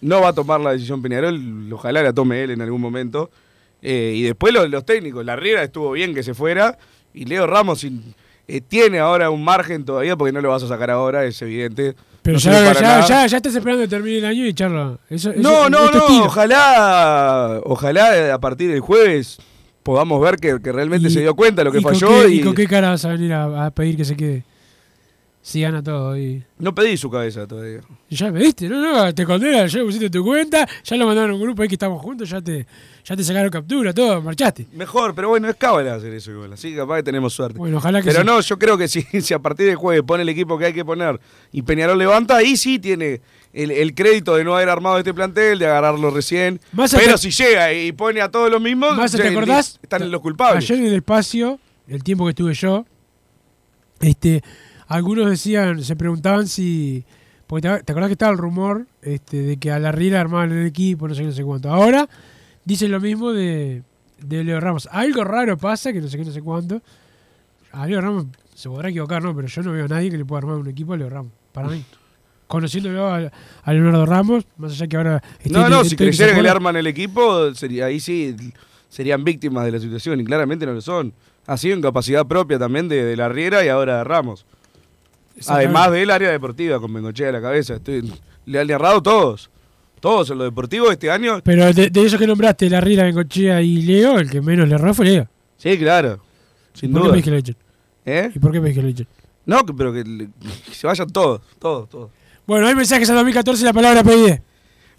[0.00, 3.30] No va a tomar la decisión Peñarol, ojalá la tome él en algún momento.
[3.82, 6.78] Eh, y después los, los técnicos, la Riera estuvo bien que se fuera.
[7.14, 8.14] Y Leo Ramos sin-
[8.46, 11.94] eh, tiene ahora un margen todavía porque no lo vas a sacar ahora, es evidente.
[12.22, 14.50] Pero No ya, ya, ya, ya estás esperando que termine el año y.
[14.50, 19.38] Eso, eso- No, no, no, ojalá, ojalá a partir del jueves
[19.82, 22.22] podamos ver que, que realmente Y- se dio cuenta de lo que ¿y con falló
[22.22, 24.44] qué- y, ¿Y con qué cara vas a venir a, a pedir que se quede?
[25.40, 26.18] Si gana todo.
[26.18, 26.42] Y...
[26.58, 27.80] no pedí su cabeza todavía.
[28.10, 31.34] ya me diste, no, no, te condena, ya pusiste tu cuenta, ya lo mandaron a
[31.34, 32.66] un grupo ahí que estamos juntos, ya te,
[33.02, 34.66] ya te sacaron captura, todo, marchaste.
[34.74, 37.56] Mejor, pero bueno, es cábala hacer eso igual, así que capaz que tenemos suerte.
[37.56, 38.26] Bueno, ojalá que Pero sí.
[38.26, 40.74] no, yo creo que si, si a partir del jueves pone el equipo que hay
[40.74, 41.18] que poner
[41.50, 43.22] y Peñarol levanta, ahí sí tiene
[43.62, 46.60] el, el crédito de no haber armado este plantel, de agarrarlo recién.
[46.72, 49.78] Más pero hasta- si llega y pone a todos los mismos, Más, ¿te ya acordás?
[49.82, 50.64] están los culpables.
[50.64, 52.84] Ayer en el espacio, el tiempo que estuve yo,
[54.00, 54.42] este,
[54.86, 57.04] algunos decían, se preguntaban si.
[57.46, 60.52] Porque te, te acordás que estaba el rumor este, de que a la Riera armaban
[60.52, 61.70] el equipo, no sé qué, no sé cuánto.
[61.70, 62.08] Ahora
[62.64, 63.82] dicen lo mismo de,
[64.22, 64.86] de Leo Ramos.
[64.92, 66.82] Algo raro pasa, que no sé qué, no sé cuánto.
[67.72, 69.34] A Leo Ramos se podrá equivocar, ¿no?
[69.34, 71.32] Pero yo no veo a nadie que le pueda armar un equipo a Leo Ramos.
[71.52, 71.82] Para mí.
[72.48, 73.30] Conociéndolo a,
[73.62, 75.22] a Leonardo Ramos, más allá que ahora.
[75.50, 78.34] No, no, si de- de- creyera que le arman el equipo, sería, ahí sí
[78.88, 81.12] serían víctimas de la situación y claramente no lo son.
[81.46, 84.44] Ha sido en capacidad propia también de, de la Riera y ahora de Ramos.
[85.46, 87.74] Además del área deportiva con Bengochea a la cabeza.
[87.76, 88.12] Estoy,
[88.46, 89.50] le han errado todos.
[90.00, 91.40] Todos en lo deportivo este año.
[91.44, 94.74] Pero de, de esos que nombraste, la Riera, Bengochea y Leo, el que menos le
[94.74, 95.28] erró fue Leo.
[95.56, 96.20] Sí, claro.
[96.72, 97.12] Sin ¿Y por qué duda.
[97.12, 97.56] pedís que lo echen?
[98.06, 98.30] ¿Eh?
[98.34, 99.06] ¿Y por qué pedís que lo echen?
[99.46, 100.28] No, que- pero que
[100.72, 102.10] se vayan todos, todos, todos.
[102.48, 104.40] Bueno, hay mensajes al 2014, la palabra pedí.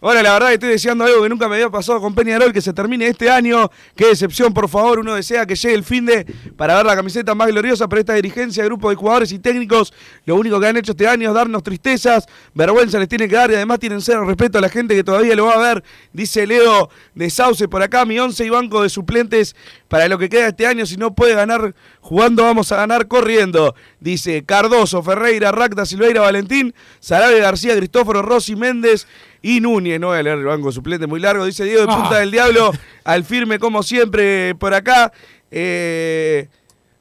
[0.01, 2.61] Ahora, la verdad que estoy deseando algo que nunca me había pasado con Peñarol, que
[2.61, 3.69] se termine este año.
[3.97, 4.99] Qué decepción, por favor.
[4.99, 6.25] Uno desea que llegue el fin de
[6.55, 9.93] para ver la camiseta más gloriosa, pero esta dirigencia, grupo de jugadores y técnicos,
[10.23, 13.51] lo único que han hecho este año es darnos tristezas, vergüenza les tiene que dar
[13.51, 15.83] y además tienen cero respeto a la gente que todavía lo va a ver.
[16.13, 19.53] Dice Leo de Sauce por acá, mi once y banco de suplentes
[19.89, 20.85] para lo que queda este año.
[20.85, 23.75] Si no puede ganar jugando, vamos a ganar corriendo.
[23.99, 29.07] Dice Cardoso, Ferreira, Racta, Silveira, Valentín, Sarabe, García, Cristóforo, Rossi, Méndez
[29.41, 29.99] y Núñez.
[29.99, 31.45] No voy a leer el banco suplente muy largo.
[31.45, 31.97] Dice Diego de Ah.
[32.01, 32.71] Punta del Diablo,
[33.03, 35.11] al firme como siempre por acá.
[35.51, 36.47] Eh,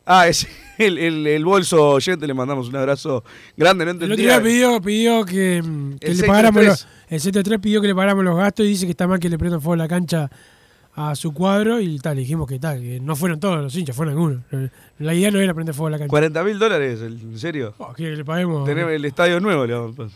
[0.07, 0.47] ah, es
[0.79, 3.25] el, el- el bolso oyente, le mandamos un abrazo
[3.57, 3.85] grande.
[3.85, 5.63] No El otro día pidió, pidió que,
[6.01, 9.07] le pagáramos los, el 73 pidió que le pagáramos los gastos y dice que está
[9.07, 10.31] mal que le prendan fuego a la cancha
[11.01, 13.95] a su cuadro y tal, le dijimos que tal, que no fueron todos los hinchas,
[13.95, 14.41] fueron algunos.
[14.99, 16.11] La idea no era prender fuego a la cancha.
[16.11, 17.73] 40 mil dólares, ¿en serio?
[17.79, 18.65] Oh, quiere que le paguemos.
[18.65, 19.65] Tenemos el estadio nuevo.
[19.67, 20.09] le vamos a.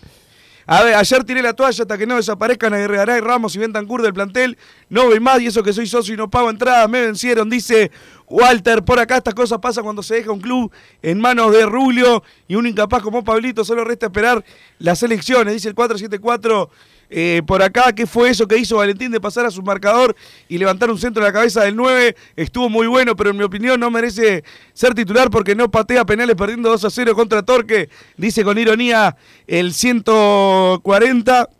[0.74, 4.00] A ver, ayer tiré la toalla hasta que no desaparezcan Aguirre y Ramos y Bentancur
[4.00, 4.56] del plantel.
[4.88, 6.88] No voy más y eso que soy socio y no pago entrada.
[6.88, 7.90] Me vencieron, dice
[8.26, 8.82] Walter.
[8.82, 12.54] Por acá estas cosas pasan cuando se deja un club en manos de Rulio y
[12.54, 13.66] un incapaz como Pablito.
[13.66, 14.42] Solo resta esperar
[14.78, 16.70] las elecciones, dice el 474.
[17.14, 20.16] Eh, por acá, ¿qué fue eso que hizo Valentín de pasar a su marcador
[20.48, 22.16] y levantar un centro de la cabeza del 9?
[22.36, 24.42] Estuvo muy bueno, pero en mi opinión no merece
[24.72, 29.14] ser titular porque no patea penales perdiendo 2 a 0 contra Torque, dice con ironía
[29.46, 31.50] el 140.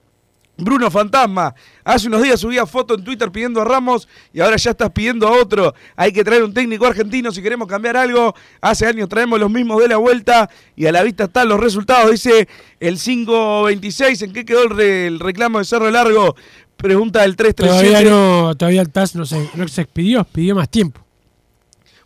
[0.56, 4.72] Bruno Fantasma, hace unos días subía foto en Twitter pidiendo a Ramos y ahora ya
[4.72, 5.74] estás pidiendo a otro.
[5.96, 8.34] Hay que traer un técnico argentino si queremos cambiar algo.
[8.60, 12.10] Hace años traemos los mismos de la vuelta y a la vista están los resultados.
[12.10, 12.48] Dice
[12.80, 16.36] el 526, ¿en qué quedó el, reclamo de Cerro Largo?
[16.76, 17.88] Pregunta el 337.
[17.88, 21.01] Todavía no, todavía el TAS no se expidió, pidió más tiempo.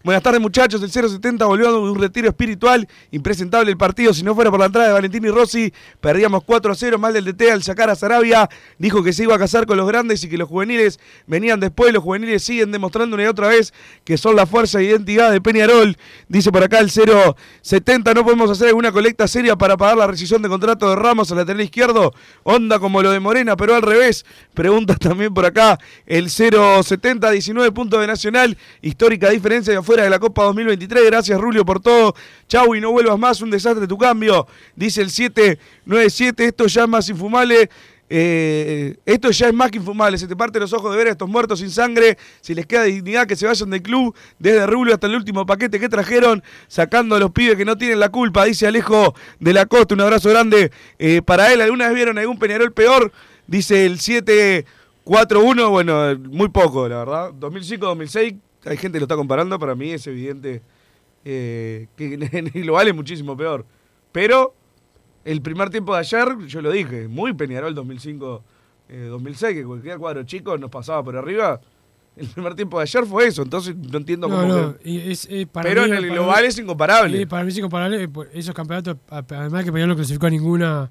[0.06, 4.36] Buenas tardes muchachos, el 070 volvió de un retiro espiritual, impresentable el partido, si no
[4.36, 7.50] fuera por la entrada de Valentín y Rossi, perdíamos 4 a 0, mal del DT
[7.50, 8.48] al sacar a Sarabia,
[8.78, 11.92] dijo que se iba a casar con los grandes y que los juveniles venían después,
[11.92, 15.40] los juveniles siguen demostrando una y otra vez que son la fuerza e identidad de
[15.40, 15.96] Peñarol,
[16.28, 20.40] dice por acá el 070, no podemos hacer alguna colecta seria para pagar la rescisión
[20.40, 24.24] de contrato de Ramos al lateral izquierdo, onda como lo de Morena, pero al revés,
[24.54, 30.10] pregunta también por acá el 070, 19 puntos de Nacional, histórica diferencia de afuera de
[30.10, 31.04] la Copa 2023.
[31.06, 32.14] Gracias, Rulio, por todo.
[32.48, 33.40] Chau y no vuelvas más.
[33.40, 34.46] Un desastre tu cambio.
[34.74, 36.44] Dice el 797.
[36.46, 37.68] Esto ya es más infumable.
[38.08, 40.16] Eh, esto ya es más que infumable.
[40.18, 42.16] Se te parte los ojos de ver a estos muertos sin sangre.
[42.40, 44.14] Si les queda dignidad, que se vayan del club.
[44.38, 46.42] Desde Rulio hasta el último paquete que trajeron.
[46.68, 48.44] Sacando a los pibes que no tienen la culpa.
[48.44, 49.94] Dice Alejo de la Costa.
[49.94, 51.60] Un abrazo grande eh, para él.
[51.60, 53.12] ¿Alguna vez vieron algún Peñarol peor?
[53.46, 55.70] Dice el 741.
[55.70, 57.32] Bueno, muy poco, la verdad.
[57.32, 58.36] 2005-2006
[58.66, 60.62] hay gente que lo está comparando, para mí es evidente
[61.24, 62.16] eh, que
[62.64, 63.64] lo vale muchísimo peor.
[64.12, 64.54] Pero
[65.24, 68.40] el primer tiempo de ayer, yo lo dije, muy Peñarol 2005-2006,
[68.88, 71.60] eh, que cualquier cuadro chico nos pasaba por arriba.
[72.16, 74.42] El primer tiempo de ayer fue eso, entonces no entiendo cómo.
[74.42, 74.74] No,
[75.52, 77.26] pero en el global es incomparable.
[77.26, 78.04] para mí es incomparable.
[78.04, 80.90] Eh, esos campeonatos, además que Peñarol no clasificó a ninguna,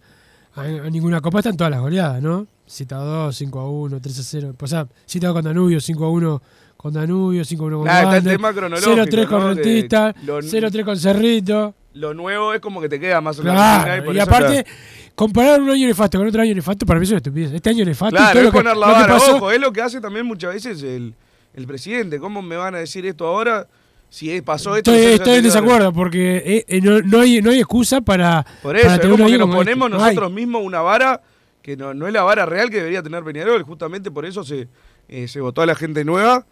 [0.54, 2.46] a, ninguna copa, están todas las goleadas, ¿no?
[2.68, 4.56] Cita 2, 5 a 1, 3 a 0.
[4.60, 6.42] O sea, Cita con Danubio, 5 a 1
[6.86, 11.74] con Danubio, 5-1 con ah, 0-3 con Rentista, 0-3 con Cerrito.
[11.94, 13.58] Lo nuevo es como que te queda más o menos.
[13.58, 14.64] Claro, y, aparte,
[15.16, 17.54] comparar un año nefasto con otro año nefasto para mí es una estupidez.
[17.54, 18.16] Este año nefasto.
[18.16, 21.16] Claro, es poner la vara, ojo, es lo que hace también muchas veces el,
[21.56, 22.20] el presidente.
[22.20, 23.66] ¿Cómo me van a decir esto ahora?
[24.08, 24.94] si pasó esto.
[24.94, 28.46] Estoy, estoy en desacuerdo porque eh, eh, no, no, hay, no hay excusa para.
[28.62, 31.20] Por eso, es como que nos ponemos nosotros mismos una vara
[31.64, 33.64] que no, no es la vara real que debería tener Peñarol.
[33.64, 34.68] Justamente por eso se,
[35.10, 36.46] eh, se votó a la gente nueva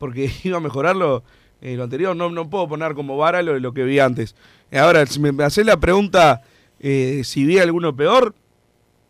[0.00, 1.22] porque iba a mejorarlo
[1.60, 2.16] eh, lo anterior.
[2.16, 4.34] No, no puedo poner como vara lo, lo que vi antes.
[4.72, 6.42] Ahora, si me haces la pregunta
[6.80, 8.34] eh, si vi alguno peor,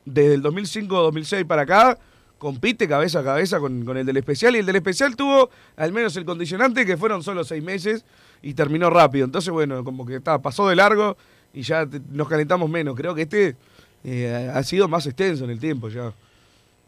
[0.04, 1.98] desde el 2005-2006 para acá,
[2.36, 4.56] compite cabeza a cabeza con, con, el del especial.
[4.56, 8.04] Y el del especial tuvo al menos el condicionante que fueron solo seis meses
[8.42, 9.24] y terminó rápido.
[9.24, 11.16] Entonces, bueno, como que está, pasó de largo
[11.54, 12.96] y ya nos calentamos menos.
[12.96, 13.56] Creo que este
[14.02, 16.12] eh, ha sido más extenso en el tiempo ya.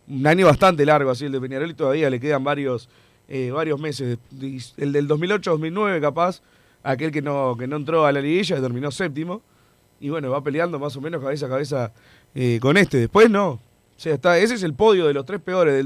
[0.09, 2.89] Un año bastante largo así el de Peñarol y todavía le quedan varios
[3.35, 4.19] eh, varios meses.
[4.77, 6.43] El del 2008-2009 capaz,
[6.83, 9.41] aquel que no, que no entró a la liguilla, terminó séptimo.
[10.01, 11.93] Y bueno, va peleando más o menos cabeza a cabeza
[12.35, 12.99] eh, con este.
[12.99, 13.53] Después no.
[13.53, 13.61] O
[13.97, 15.83] sea, está, ese es el podio de los tres peores.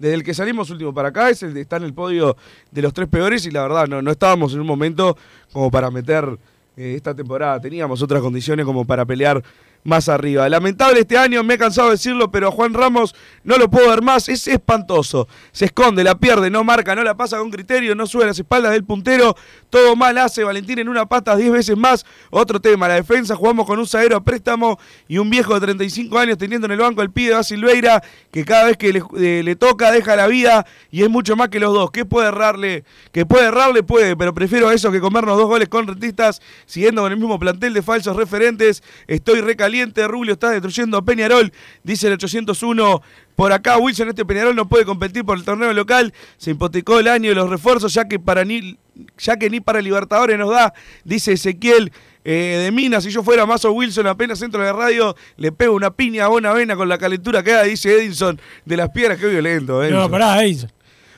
[0.00, 2.36] desde el que salimos último para acá, está en el podio
[2.72, 5.16] de los tres peores y la verdad no, no estábamos en un momento
[5.52, 6.38] como para meter
[6.76, 7.60] eh, esta temporada.
[7.60, 9.40] Teníamos otras condiciones como para pelear
[9.84, 10.48] más arriba.
[10.48, 13.14] Lamentable este año, me he cansado de decirlo, pero a Juan Ramos
[13.44, 15.28] no lo puedo ver más, es espantoso.
[15.52, 18.72] Se esconde, la pierde, no marca, no la pasa con criterio, no sube las espaldas
[18.72, 19.36] del puntero,
[19.70, 22.04] todo mal hace Valentín en una pata 10 veces más.
[22.30, 24.78] Otro tema, la defensa, jugamos con un zaguero a préstamo
[25.08, 28.44] y un viejo de 35 años teniendo en el banco el pie de Silveira, que
[28.44, 31.58] cada vez que le, eh, le, toca deja la vida y es mucho más que
[31.58, 31.90] los dos.
[31.90, 32.84] ¿Qué puede errarle?
[33.12, 37.12] Que puede errarle, puede, pero prefiero eso que comernos dos goles con rentistas, siguiendo con
[37.12, 38.82] el mismo plantel de falsos referentes.
[39.06, 41.52] Estoy recalcado caliente, Rubio está destruyendo a Peñarol,
[41.84, 43.02] dice el 801.
[43.36, 47.06] Por acá Wilson, este Peñarol no puede competir por el torneo local, se hipotecó el
[47.06, 48.78] año de los refuerzos, ya que, para ni,
[49.16, 51.92] ya que ni para Libertadores nos da, dice Ezequiel.
[52.22, 55.74] Eh, de Minas, si yo fuera Mazo Wilson, apenas entro de la radio, le pego
[55.74, 59.26] una piña a vena con la calentura que da, dice Edinson, de las piedras, qué
[59.26, 59.82] violento.
[59.82, 60.02] Edinson.
[60.02, 60.70] No, pará, Edinson.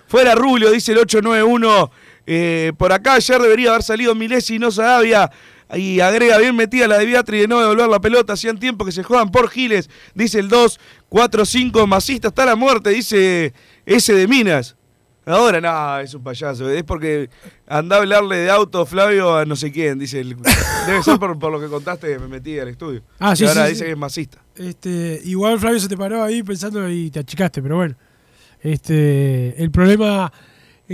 [0.06, 1.90] Fuera Rubio, dice el 891.
[2.24, 5.28] Eh, por acá ayer debería haber salido Milesi y no Sadavia.
[5.74, 8.34] Y agrega bien metida la de Beatriz de no devolver la pelota.
[8.34, 9.88] Hacían tiempo que se juegan por Giles.
[10.14, 11.86] Dice el 2, 4, 5.
[11.86, 13.54] Masista hasta la muerte, dice
[13.86, 14.76] ese de Minas.
[15.24, 16.68] Ahora no, es un payaso.
[16.68, 17.30] Es porque
[17.68, 19.98] anda a hablarle de auto, Flavio, a no sé quién.
[19.98, 20.36] Dice el-
[20.86, 23.02] Debe ser por, por lo que contaste, me metí al estudio.
[23.20, 23.84] Ah, sí, Y ahora sí, dice sí.
[23.86, 24.38] que es masista.
[24.56, 27.94] Este, igual Flavio se te paró ahí pensando y te achicaste, pero bueno.
[28.60, 30.32] Este, el problema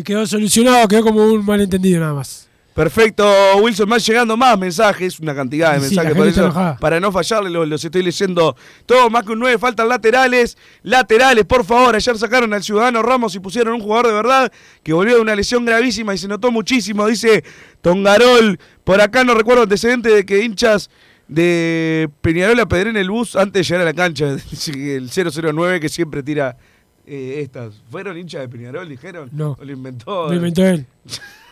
[0.04, 2.47] quedó solucionado, quedó como un malentendido nada más.
[2.78, 3.28] Perfecto,
[3.60, 6.26] Wilson, más llegando más mensajes, una cantidad de Sí, mensajes.
[6.28, 8.54] está eso, para no fallarle, los, los estoy leyendo
[8.86, 10.56] todos, más que un 9, faltan laterales.
[10.84, 14.52] Laterales, por favor, ayer sacaron al Ciudadano Ramos y pusieron un jugador de verdad
[14.84, 17.42] que volvió de una lesión gravísima y se notó muchísimo, dice
[17.82, 18.60] Tongarol.
[18.84, 20.88] Por acá no recuerdo antecedente de que hinchas
[21.26, 24.36] de Peñarol apedreen el bus antes de llegar a la cancha.
[24.76, 26.56] El 009 que siempre tira
[27.04, 27.82] eh, estas.
[27.90, 29.30] ¿Fueron hinchas de Peñarol, dijeron?
[29.32, 29.56] No.
[29.60, 30.28] ¿O lo inventó?
[30.28, 30.86] Lo inventó él.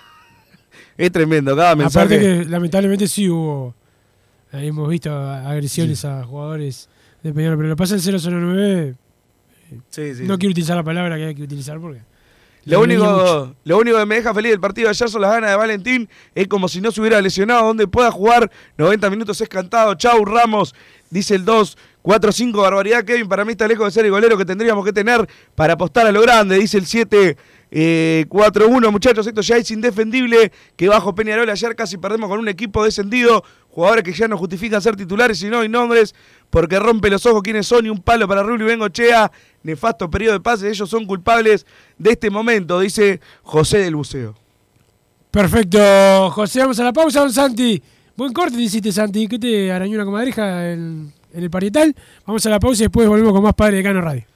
[0.97, 2.15] Es tremendo, cada mensaje.
[2.15, 3.75] Aparte que lamentablemente sí hubo,
[4.53, 6.89] ahí hemos visto agresiones a jugadores
[7.23, 8.95] de Peñarol, pero lo pasa el 009,
[9.91, 12.01] Sí, sí, no quiero utilizar la palabra que hay que utilizar porque...
[12.67, 15.51] Lo único, lo único que me deja feliz del partido de ayer son las ganas
[15.51, 16.09] de Valentín.
[16.35, 17.65] Es como si no se hubiera lesionado.
[17.65, 19.95] Donde pueda jugar 90 minutos es cantado.
[19.95, 20.75] Chau, Ramos.
[21.09, 21.79] Dice el 2.
[22.07, 23.27] 4-5, barbaridad, Kevin.
[23.29, 26.13] Para mí está lejos de ser el golero que tendríamos que tener para apostar a
[26.13, 26.57] lo grande.
[26.57, 27.37] Dice el 7.
[27.73, 30.53] eh, 4-1, muchachos, esto ya es indefendible.
[30.77, 33.43] Que bajo Peñarol ayer casi perdemos con un equipo descendido.
[33.71, 36.15] Jugadores que ya no justifican ser titulares, sino hay nombres.
[36.49, 39.33] Porque rompe los ojos quiénes son y un palo para Rubio y Bengochea.
[39.65, 40.69] Nefasto periodo de pase.
[40.69, 41.67] Ellos son culpables
[41.99, 44.37] de este momento, dice José del Buceo.
[45.33, 47.83] Perfecto, José, vamos a la pausa, don Santi.
[48.17, 49.27] Buen corte te Santi.
[49.27, 51.95] ¿Qué te arañó una comadreja en, en el parietal?
[52.27, 54.36] Vamos a la pausa y después volvemos con más Padre de Cano Radio.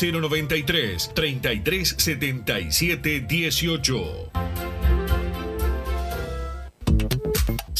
[0.01, 4.70] 093 33 77 18.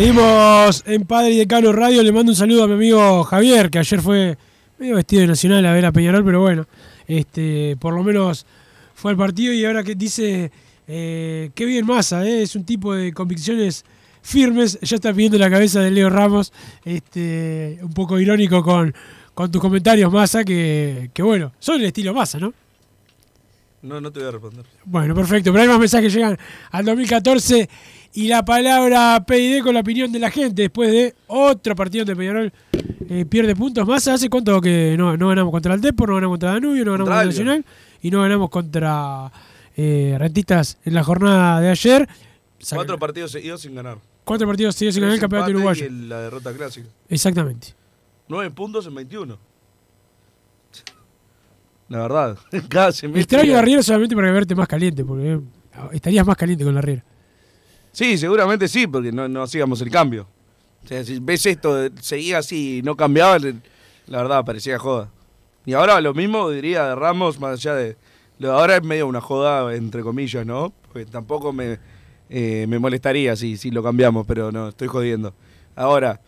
[0.00, 2.02] Seguimos en Padre y Decano Radio.
[2.02, 4.38] Le mando un saludo a mi amigo Javier, que ayer fue
[4.78, 6.66] medio vestido de nacional a ver a Peñarol, pero bueno,
[7.06, 8.46] este, por lo menos
[8.94, 10.50] fue al partido y ahora que dice
[10.88, 13.84] eh, qué bien Massa, eh, es un tipo de convicciones
[14.22, 14.78] firmes.
[14.80, 16.50] Ya está pidiendo la cabeza de Leo Ramos,
[16.82, 18.94] este, un poco irónico con,
[19.34, 22.54] con tus comentarios, Massa, que, que bueno, son el estilo Massa, ¿no?
[23.82, 24.64] No, no te voy a responder.
[24.84, 25.52] Bueno, perfecto.
[25.52, 26.38] Pero hay más mensajes que llegan
[26.70, 27.68] al 2014
[28.12, 32.16] y la palabra PID con la opinión de la gente después de otro partido donde
[32.18, 32.52] Peñarol
[33.08, 34.06] eh, pierde puntos más.
[34.08, 37.08] ¿Hace cuánto que no, no ganamos contra el Depor, no ganamos contra Danubio, no ganamos
[37.10, 37.64] Contra Nacional
[38.02, 39.30] y no ganamos contra
[39.76, 42.08] eh, Rentistas en la jornada de ayer?
[42.74, 43.98] Cuatro partidos seguidos sin ganar.
[44.24, 45.84] Cuatro partidos seguidos sin ganar el campeonato uruguayo.
[45.84, 46.88] y el- la derrota clásica.
[47.08, 47.74] Exactamente.
[48.28, 49.38] Nueve puntos en 21.
[51.88, 52.38] La verdad.
[52.68, 53.22] Cada semestre.
[53.22, 55.40] Extraño a Riera solamente para verte más caliente, porque eh,
[55.92, 57.04] estarías más caliente con la Riera.
[57.92, 60.26] Sí, seguramente sí, porque no, no hacíamos el cambio.
[60.84, 65.10] O sea, si ves esto, seguía así y no cambiaba, la verdad, parecía joda.
[65.66, 67.96] Y ahora lo mismo diría de Ramos, más allá de...
[68.42, 70.72] Ahora es medio una joda, entre comillas, ¿no?
[70.90, 71.78] Porque tampoco me,
[72.30, 75.34] eh, me molestaría si, si lo cambiamos, pero no, estoy jodiendo.
[75.76, 76.20] Ahora,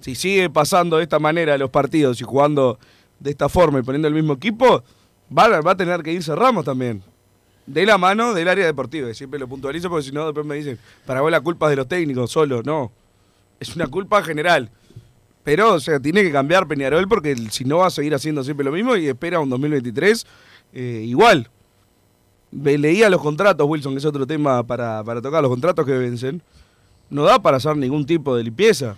[0.00, 2.78] si sigue pasando de esta manera los partidos y jugando
[3.20, 4.82] de esta forma y poniendo el mismo equipo,
[5.36, 7.02] va, va a tener que irse Ramos también.
[7.68, 9.12] De la mano del área deportiva.
[9.12, 11.76] Siempre lo puntualizo porque si no, después me dicen, para vos la culpa es de
[11.76, 12.62] los técnicos solo.
[12.62, 12.90] No.
[13.60, 14.70] Es una culpa general.
[15.44, 18.64] Pero, o sea, tiene que cambiar Peñarol porque si no va a seguir haciendo siempre
[18.64, 20.26] lo mismo y espera un 2023
[20.72, 21.50] eh, igual.
[22.50, 26.40] Leía los contratos, Wilson, que es otro tema para, para tocar, los contratos que vencen.
[27.10, 28.96] No da para hacer ningún tipo de limpieza.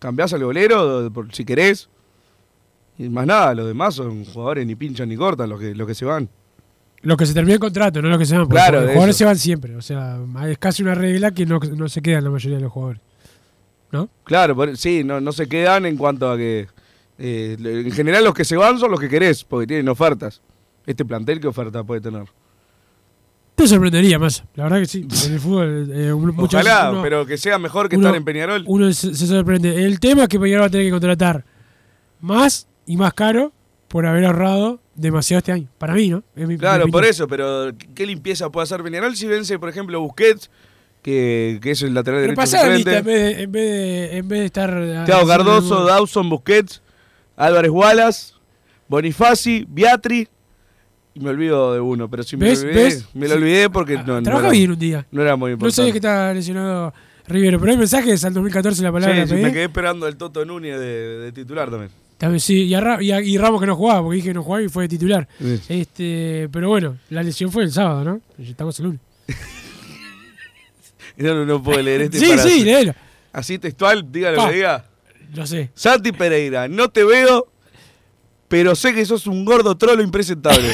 [0.00, 1.88] Cambiás al golero si querés.
[2.98, 5.94] Y más nada, los demás son jugadores ni pinchan ni cortan los que, los que
[5.94, 6.28] se van.
[7.02, 8.46] Los que se termina el contrato, no los que se van.
[8.46, 9.18] Claro, los jugadores eso.
[9.20, 9.74] se van siempre.
[9.76, 12.72] O sea, es casi una regla que no, no se quedan la mayoría de los
[12.72, 13.00] jugadores.
[13.92, 14.08] ¿No?
[14.24, 16.68] Claro, sí, no, no se quedan en cuanto a que.
[17.18, 20.40] eh, en general, los que se van son los que querés, porque tienen ofertas.
[20.86, 22.24] Este plantel, ¿qué oferta puede tener?
[23.54, 25.06] Te sorprendería más, la verdad que sí.
[25.26, 28.16] En el fútbol, eh, un- muchas Ojalá, uno- pero que sea mejor que uno- estar
[28.16, 28.64] en Peñarol.
[28.66, 29.84] Uno se, se sorprende.
[29.84, 31.44] El tema es que Peñarol va a tener que contratar
[32.20, 33.52] más y más caro
[33.88, 35.68] por haber ahorrado demasiado este año.
[35.78, 36.22] Para mí, ¿no?
[36.36, 40.00] Es mi- Claro, por eso, pero ¿qué limpieza puede hacer Peñarol si vence, por ejemplo,
[40.00, 40.50] Busquets,
[41.02, 44.16] que, que es el lateral derecho Repasá la lista en vez de, en vez de,
[44.18, 44.70] en vez de estar.
[44.70, 46.82] ah, Thiago Cardoso, Dawson, Busquets,
[47.36, 48.34] Álvarez Wallace,
[48.88, 50.28] Bonifaci, Beatri.
[51.14, 52.62] Y me olvido de uno, pero si me ¿Ves?
[52.62, 53.06] lo olvidé, ¿Ves?
[53.14, 55.06] me lo olvidé porque no, no Trabaja era- bien un día.
[55.10, 55.76] No era muy No importante.
[55.76, 56.94] sabía que estaba lesionado
[57.26, 59.14] Rivero, pero hay mensajes al 2014 la palabra.
[59.16, 59.42] Sí, sí, pedí.
[59.42, 61.90] me quedé esperando el Toto Núñez de, de titular también.
[62.20, 64.34] También sí, y, a Ra- y a- y Ramos que no jugaba, porque dije que
[64.34, 65.26] no jugaba y fue de titular.
[65.40, 65.58] Sí.
[65.70, 68.20] Este, pero bueno, la lesión fue el sábado, ¿no?
[68.44, 69.00] Estamos el lunes.
[71.16, 72.94] No, no, no puedo leer este Sí, para- sí, léelo.
[73.32, 74.84] Así textual, diga lo que diga.
[75.32, 75.70] Yo sé.
[75.74, 77.46] Santi Pereira, no te veo,
[78.48, 80.68] pero sé que sos un gordo trolo impresentable.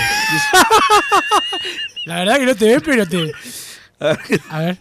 [2.06, 3.32] La verdad que no te ves, pero te.
[4.50, 4.78] A ver.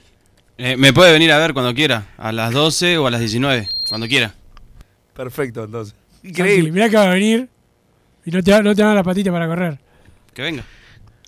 [0.57, 3.68] Eh, me puede venir a ver cuando quiera, a las 12 o a las 19,
[3.89, 4.36] cuando quiera.
[5.16, 5.95] Perfecto, entonces.
[6.26, 6.71] Increíble.
[6.71, 7.49] mirá que va a venir
[8.26, 9.80] y no te, no te dan la patita para correr.
[10.34, 10.63] Que venga.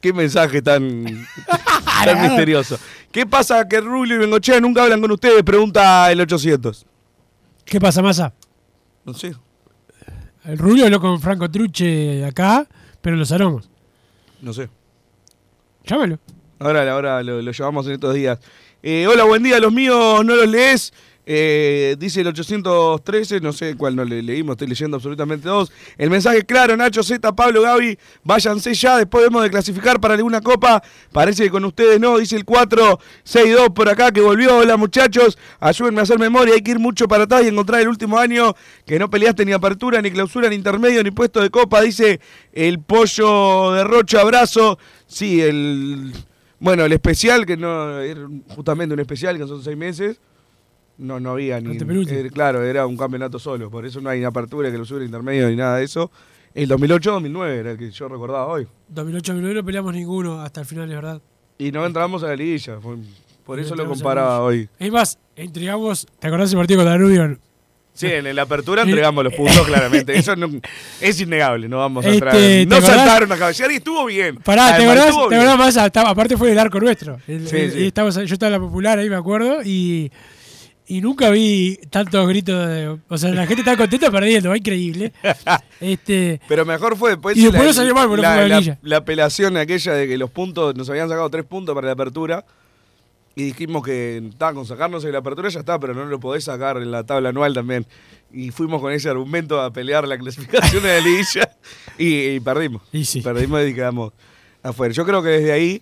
[0.02, 1.06] Qué mensaje tan,
[2.06, 2.78] tan misterioso.
[3.12, 5.44] ¿Qué pasa que Rubio y Bengochea nunca hablan con ustedes?
[5.44, 6.86] Pregunta el 800.
[7.66, 8.34] ¿Qué pasa, Massa?
[9.06, 9.34] No sé.
[10.46, 12.68] El Rubio habló con Franco Truche acá,
[13.02, 13.70] pero los aromos.
[14.42, 14.70] No sé.
[15.86, 16.20] Llámalo.
[16.60, 18.40] Ahora, ahora lo, lo llamamos en estos días.
[18.82, 19.60] Eh, hola, buen día.
[19.60, 20.94] Los míos no los lees.
[21.30, 25.74] Eh, dice el 813, no sé cuál no le leímos, estoy leyendo absolutamente dos.
[25.98, 30.40] El mensaje claro, Nacho Z, Pablo, Gaby, váyanse ya, después debemos de clasificar para alguna
[30.40, 30.82] copa.
[31.12, 34.56] Parece que con ustedes no, dice el 462 por acá que volvió.
[34.60, 37.90] Hola muchachos, ayúdenme a hacer memoria, hay que ir mucho para atrás y encontrar el
[37.90, 38.56] último año
[38.86, 42.22] que no peleaste ni apertura, ni clausura, ni intermedio, ni puesto de copa, dice
[42.54, 44.80] el pollo de Rocha, abrazo.
[45.08, 46.14] Sí, el...
[46.60, 48.00] Bueno, el especial, que no
[48.56, 50.22] justamente un especial, que son seis meses,
[50.98, 51.78] no, no había ni.
[51.78, 55.50] Eh, claro, era un campeonato solo, por eso no hay apertura, que lo sube intermedio
[55.50, 56.12] ni nada de eso.
[56.54, 58.68] El 2008-2009 era el que yo recordaba hoy.
[58.94, 61.22] 2008-2009 no peleamos ninguno hasta el final, es verdad.
[61.60, 62.78] Y no entramos a la liguilla,
[63.46, 64.68] por eso lo comparaba hoy.
[64.80, 66.08] Es más, entregamos.
[66.20, 67.38] ¿Te acordás del partido con Danubio?
[67.94, 70.18] Sí, en la apertura entregamos los puntos, claramente.
[70.18, 70.50] Eso no-
[71.02, 72.34] es innegable, no vamos a Este, entrar.
[72.36, 74.38] ¿te No saltaron a cabecear y estuvo bien.
[74.38, 75.08] Pará, ¿te acordás?
[75.10, 75.78] estuvo ¿Te acordás más?
[75.78, 77.18] Aparte fue el arco nuestro.
[77.28, 77.80] El- Sí, el- sí.
[77.80, 80.12] y estábamos- yo estaba en la popular ahí, me acuerdo, y,
[80.88, 82.68] y nunca vi tantos gritos.
[82.68, 85.14] De, o sea, la gente estaba contenta perdiendo, va increíble.
[85.80, 87.38] Este, Pero mejor fue después.
[87.38, 90.32] Y después no salió mal, no la, la la- la apelación aquella de que los
[90.32, 92.46] puntos, nos habían sacado tres puntos para la apertura.
[93.36, 96.46] Y dijimos que estaban con sacarnos de la apertura, ya está, pero no lo podés
[96.46, 97.86] sacar en la tabla anual también.
[98.34, 101.52] Y fuimos con ese argumento a pelear la clasificación de la liguilla.
[102.00, 102.82] Y, y perdimos.
[103.24, 104.14] Perdimos y quedamos
[104.64, 104.94] afuera.
[104.94, 105.82] Yo creo que desde ahí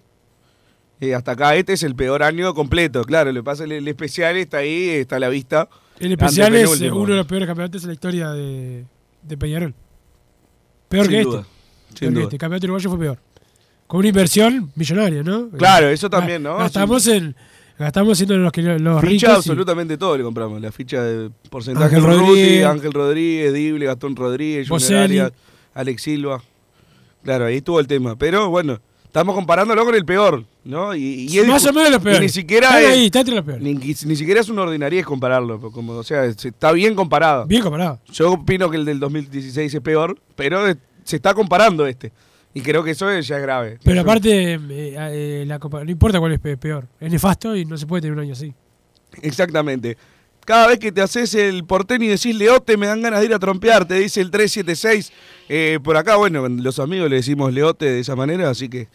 [1.02, 3.04] eh, hasta acá este es el peor año completo.
[3.04, 5.68] Claro, le pasa el, el especial, está ahí, está a la vista.
[6.00, 7.02] el especial es Antepenúltimo.
[7.04, 8.86] uno de los peores campeonatos en la historia de,
[9.24, 9.74] de Peñarol.
[10.90, 11.50] Peor Sin que duda, este.
[11.50, 12.24] sin Peor que duda.
[12.24, 12.36] este.
[12.36, 13.18] El campeonato uruguayo fue peor.
[13.88, 15.50] Con una inversión millonaria, ¿no?
[15.50, 16.58] Claro, eso también, ¿no?
[16.58, 17.36] Gastamos en.
[17.78, 19.46] Gastamos siendo los, que, los Ficha ricos.
[19.46, 20.62] y- absolutamente todo le compramos.
[20.62, 22.66] La ficha de porcentaje Ángel Ruti, Rodríguez.
[22.66, 24.94] Ángel Rodríguez, Dible, Gastón Rodríguez, Junior.
[25.04, 25.32] Arias,
[25.74, 26.42] Alex Silva.
[27.24, 28.16] Claro, ahí estuvo el tema.
[28.18, 28.80] Pero bueno,
[29.16, 30.94] estamos comparándolo con el peor, ¿no?
[30.94, 32.22] Y, y es- Más o menos los y peores.
[32.22, 33.64] Ni siquiera Están es, ahí, está entre los peores.
[33.64, 35.72] Ni, ni siquiera es una ordinariedad compararlo.
[35.72, 37.46] Como, o sea, es- está bien comparado.
[37.46, 38.02] Bien comparado.
[38.12, 40.66] Yo opino que el del 2016 es peor, pero
[41.06, 42.12] se está comparando este.
[42.54, 43.80] Y creo que eso es- ya es grave.
[43.86, 46.86] Pero aparte, eh, eh, la no importa cuál es pe- peor.
[47.00, 48.54] Es nefasto y no se puede tener un año así.
[49.22, 49.98] Exactamente.
[50.46, 53.34] Cada vez que te haces el porteño y decís Leote, me dan ganas de ir
[53.34, 55.12] a trompear, te dice el 376.
[55.50, 58.88] Eh, por acá, bueno, los amigos le decimos Leote de esa manera, así que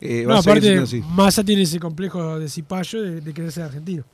[0.00, 1.02] eh, va no, a seguir aparte, así.
[1.08, 4.04] Massa tiene ese complejo de cipayo de, de querer ser argentino.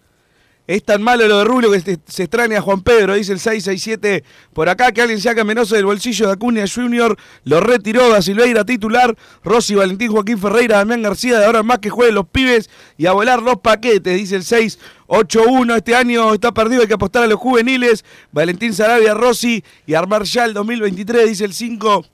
[0.66, 3.38] Es tan malo lo de Rubio que se, se extraña a Juan Pedro, dice el
[3.38, 4.24] 667.
[4.52, 8.64] Por acá que alguien saca Menoso del bolsillo de Acuña Junior, lo retiró da Silveira
[8.64, 13.06] titular, Rossi, Valentín, Joaquín Ferreira, Damián García, de ahora más que jueguen los pibes y
[13.06, 15.76] a volar los paquetes, dice el 681.
[15.76, 18.04] Este año está perdido, hay que apostar a los juveniles.
[18.32, 22.06] Valentín Sarabia, Rossi y armar ya el 2023, dice el 5.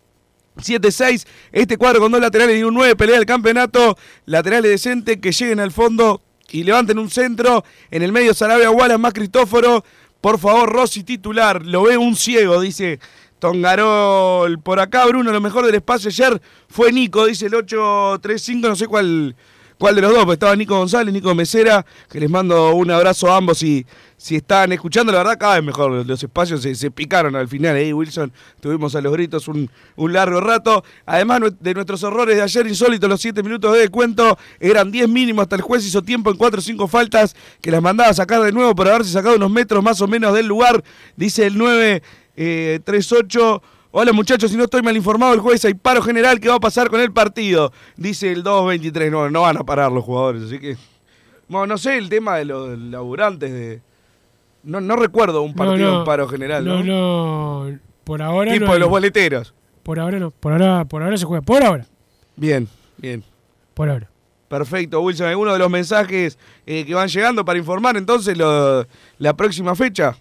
[0.58, 3.96] 7-6, este cuadro con dos laterales y un 9 pelea el campeonato,
[4.26, 8.98] laterales decentes que lleguen al fondo y levanten un centro, en el medio Sarabia, Wallace
[8.98, 9.84] más Cristóforo,
[10.20, 13.00] por favor Rossi titular, lo ve un ciego, dice
[13.38, 16.10] Tongarol, por acá Bruno, lo mejor del espacio.
[16.10, 19.34] Ayer fue Nico, dice el 835, no sé cuál,
[19.82, 23.32] cuál de los dos, porque estaba Nico González, Nico Mesera, que les mando un abrazo
[23.32, 23.84] a ambos y
[24.16, 26.06] si están escuchando, la verdad, cada vez mejor.
[26.06, 27.74] Los, espacios se, picaron al final.
[27.74, 30.84] Ahí, Wilson, tuvimos a los gritos un, largo rato.
[31.04, 35.42] Además de nuestros errores de ayer insólitos, los 7 minutos de descuento eran 10 mínimos.
[35.42, 38.40] Hasta el juez hizo tiempo en 4 o 5 faltas que las mandaba a sacar
[38.42, 40.84] de nuevo por haberse sacado unos metros más o menos del lugar.
[41.16, 43.62] Dice el 938.
[43.94, 46.40] Hola muchachos, si no estoy mal informado, el jueves hay paro general.
[46.40, 47.72] ¿Qué va a pasar con el partido?
[47.96, 49.12] Dice el 223.
[49.12, 50.76] No, no van a parar los jugadores, así que.
[51.48, 53.82] Bueno, no sé el tema de los laburantes de.
[54.62, 55.98] No, no recuerdo un partido no.
[56.00, 56.82] en paro general, ¿no?
[56.82, 57.78] No, no.
[58.04, 58.72] Por ahora Tipo no.
[58.72, 59.52] de los boleteros.
[59.82, 60.30] Por ahora no.
[60.30, 61.42] Por ahora, por ahora se juega.
[61.42, 61.84] Por ahora.
[62.36, 63.22] Bien, bien.
[63.74, 64.08] Por ahora.
[64.48, 65.26] Perfecto, Wilson.
[65.26, 68.86] ¿Alguno de los mensajes eh, que van llegando para informar entonces lo-
[69.18, 70.16] la próxima fecha?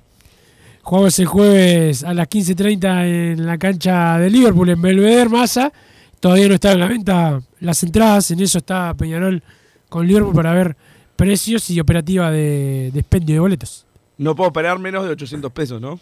[0.83, 5.71] Jugamos el jueves a las 15.30 en la cancha de Liverpool, en Belvedere, Massa.
[6.19, 8.31] Todavía no están en la venta las entradas.
[8.31, 9.41] En eso está Peñarol
[9.89, 10.75] con Liverpool para ver
[11.15, 13.85] precios y operativa de, de expendio de boletos.
[14.17, 15.99] No puedo esperar menos de 800 pesos, ¿no?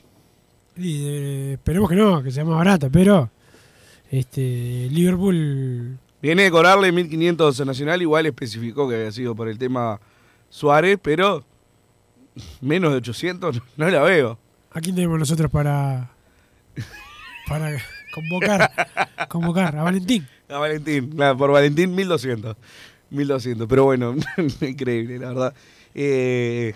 [0.76, 3.30] Y eh, esperemos que no, que sea más barata, pero
[4.10, 9.58] este Liverpool Viene de cobrarle 1.500 a Nacional, igual especificó que había sido por el
[9.58, 10.02] tema
[10.50, 11.46] Suárez, pero
[12.60, 14.38] menos de 800 no la veo.
[14.72, 16.11] ¿A quién tenemos nosotros para,
[17.47, 17.82] para
[18.13, 18.72] convocar,
[19.28, 19.76] convocar?
[19.76, 20.28] A Valentín.
[20.47, 22.55] A Valentín, claro, por Valentín 1200.
[23.09, 24.15] 1200, pero bueno,
[24.61, 25.53] increíble, la verdad.
[25.95, 26.74] Eh,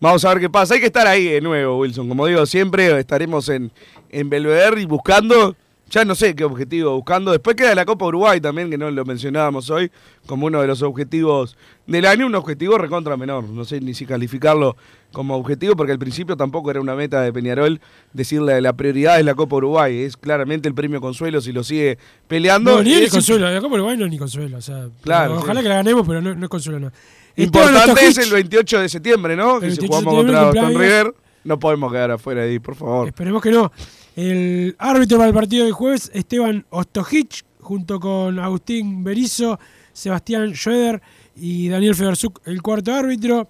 [0.00, 0.74] vamos a ver qué pasa.
[0.74, 2.08] Hay que estar ahí de nuevo, Wilson.
[2.08, 3.72] Como digo, siempre estaremos en,
[4.10, 5.56] en Belvedere y buscando,
[5.92, 7.32] ya no sé qué objetivo, buscando.
[7.32, 9.90] Después queda la Copa Uruguay también, que no lo mencionábamos hoy,
[10.26, 11.54] como uno de los objetivos
[11.86, 13.44] del año, un objetivo recontra menor.
[13.44, 14.74] No sé ni si calificarlo
[15.12, 17.78] como objetivo, porque al principio tampoco era una meta de Peñarol
[18.14, 20.00] decirle la prioridad es la Copa Uruguay.
[20.00, 22.76] Es claramente el premio Consuelo si lo sigue peleando.
[22.76, 23.50] No, ni Es consuelo.
[23.50, 24.56] La Copa Uruguay no es ni consuelo.
[24.56, 25.64] O sea, Claro, ojalá sí.
[25.64, 26.80] que la ganemos, pero no, no es consuelo.
[26.80, 26.90] No.
[27.36, 29.60] Importante es el 28 de septiembre, ¿no?
[29.60, 30.68] Que si 28 de jugamos contra.
[30.70, 31.14] River,
[31.44, 33.08] no podemos quedar afuera ahí, por favor.
[33.08, 33.70] Esperemos que no.
[34.14, 39.58] El árbitro para el partido del jueves, Esteban Ostojich, junto con Agustín Berizo,
[39.92, 41.00] Sebastián Schroeder
[41.34, 43.48] y Daniel Federzuk, el cuarto árbitro.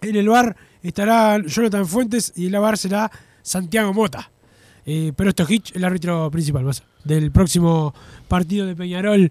[0.00, 3.10] En el bar estará Jonathan Fuentes y en la bar será
[3.42, 4.30] Santiago Mota.
[4.86, 7.92] Eh, pero Ostojich, el árbitro principal más, del próximo
[8.26, 9.30] partido de Peñarol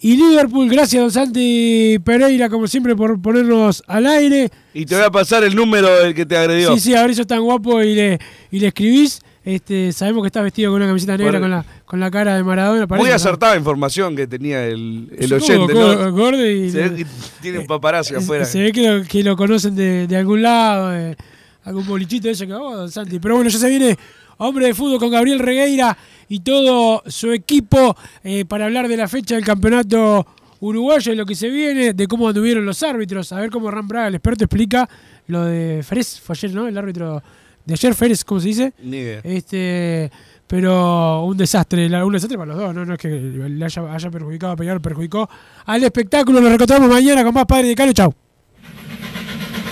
[0.00, 0.68] y Liverpool.
[0.68, 4.50] Gracias, don Santi Pereira, como siempre, por ponernos al aire.
[4.74, 6.74] Y te voy a pasar el número del que te agredió.
[6.74, 8.18] Sí, sí, a ver, eso tan guapo y le,
[8.50, 9.20] y le escribís.
[9.54, 11.44] Este, sabemos que está vestido con una camiseta negra Bueno.
[11.44, 12.86] con la, con la cara de Maradona.
[12.86, 13.16] parece, Muy ¿no?
[13.16, 15.96] acertada información que tenía el, el oyente, ¿no?
[15.98, 17.06] como gordo y- Se ve que
[17.42, 18.44] tiene un paparazzi afuera.
[18.44, 21.16] Se ve que lo, que lo conocen de, de algún lado, de
[21.64, 23.18] algún bolichito de eso que oh, don Santi.
[23.18, 23.96] Pero bueno, ya se viene
[24.38, 25.96] Hombre de Fútbol con Gabriel Regueira
[26.28, 30.26] y todo su equipo eh, para hablar de la fecha del campeonato
[30.60, 33.88] uruguayo y lo que se viene, de cómo anduvieron los árbitros, a ver cómo Ram
[33.88, 34.88] Braga, el experto, explica
[35.26, 36.68] lo de Férez, fue ayer, ¿no?
[36.68, 37.22] El árbitro
[37.64, 38.72] de ayer, Férez, ¿cómo se dice?
[38.82, 39.20] Ni idea.
[39.22, 40.10] Este,
[40.46, 42.84] pero un desastre, un desastre para los dos, ¿no?
[42.84, 45.28] No es que le haya, haya perjudicado a Peñarol, perjudicó
[45.66, 46.40] al espectáculo.
[46.40, 47.92] Lo reencontramos mañana con más Padre de Cano.
[47.92, 48.14] Chau.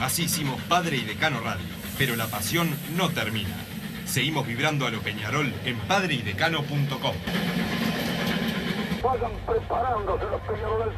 [0.00, 1.66] Así hicimos Padre y Decano Radio,
[1.98, 3.56] pero la pasión no termina.
[4.06, 7.14] Seguimos vibrando a lo Peñarol en padreidecano.com.
[9.02, 10.94] Vayan preparándose los peñaroles.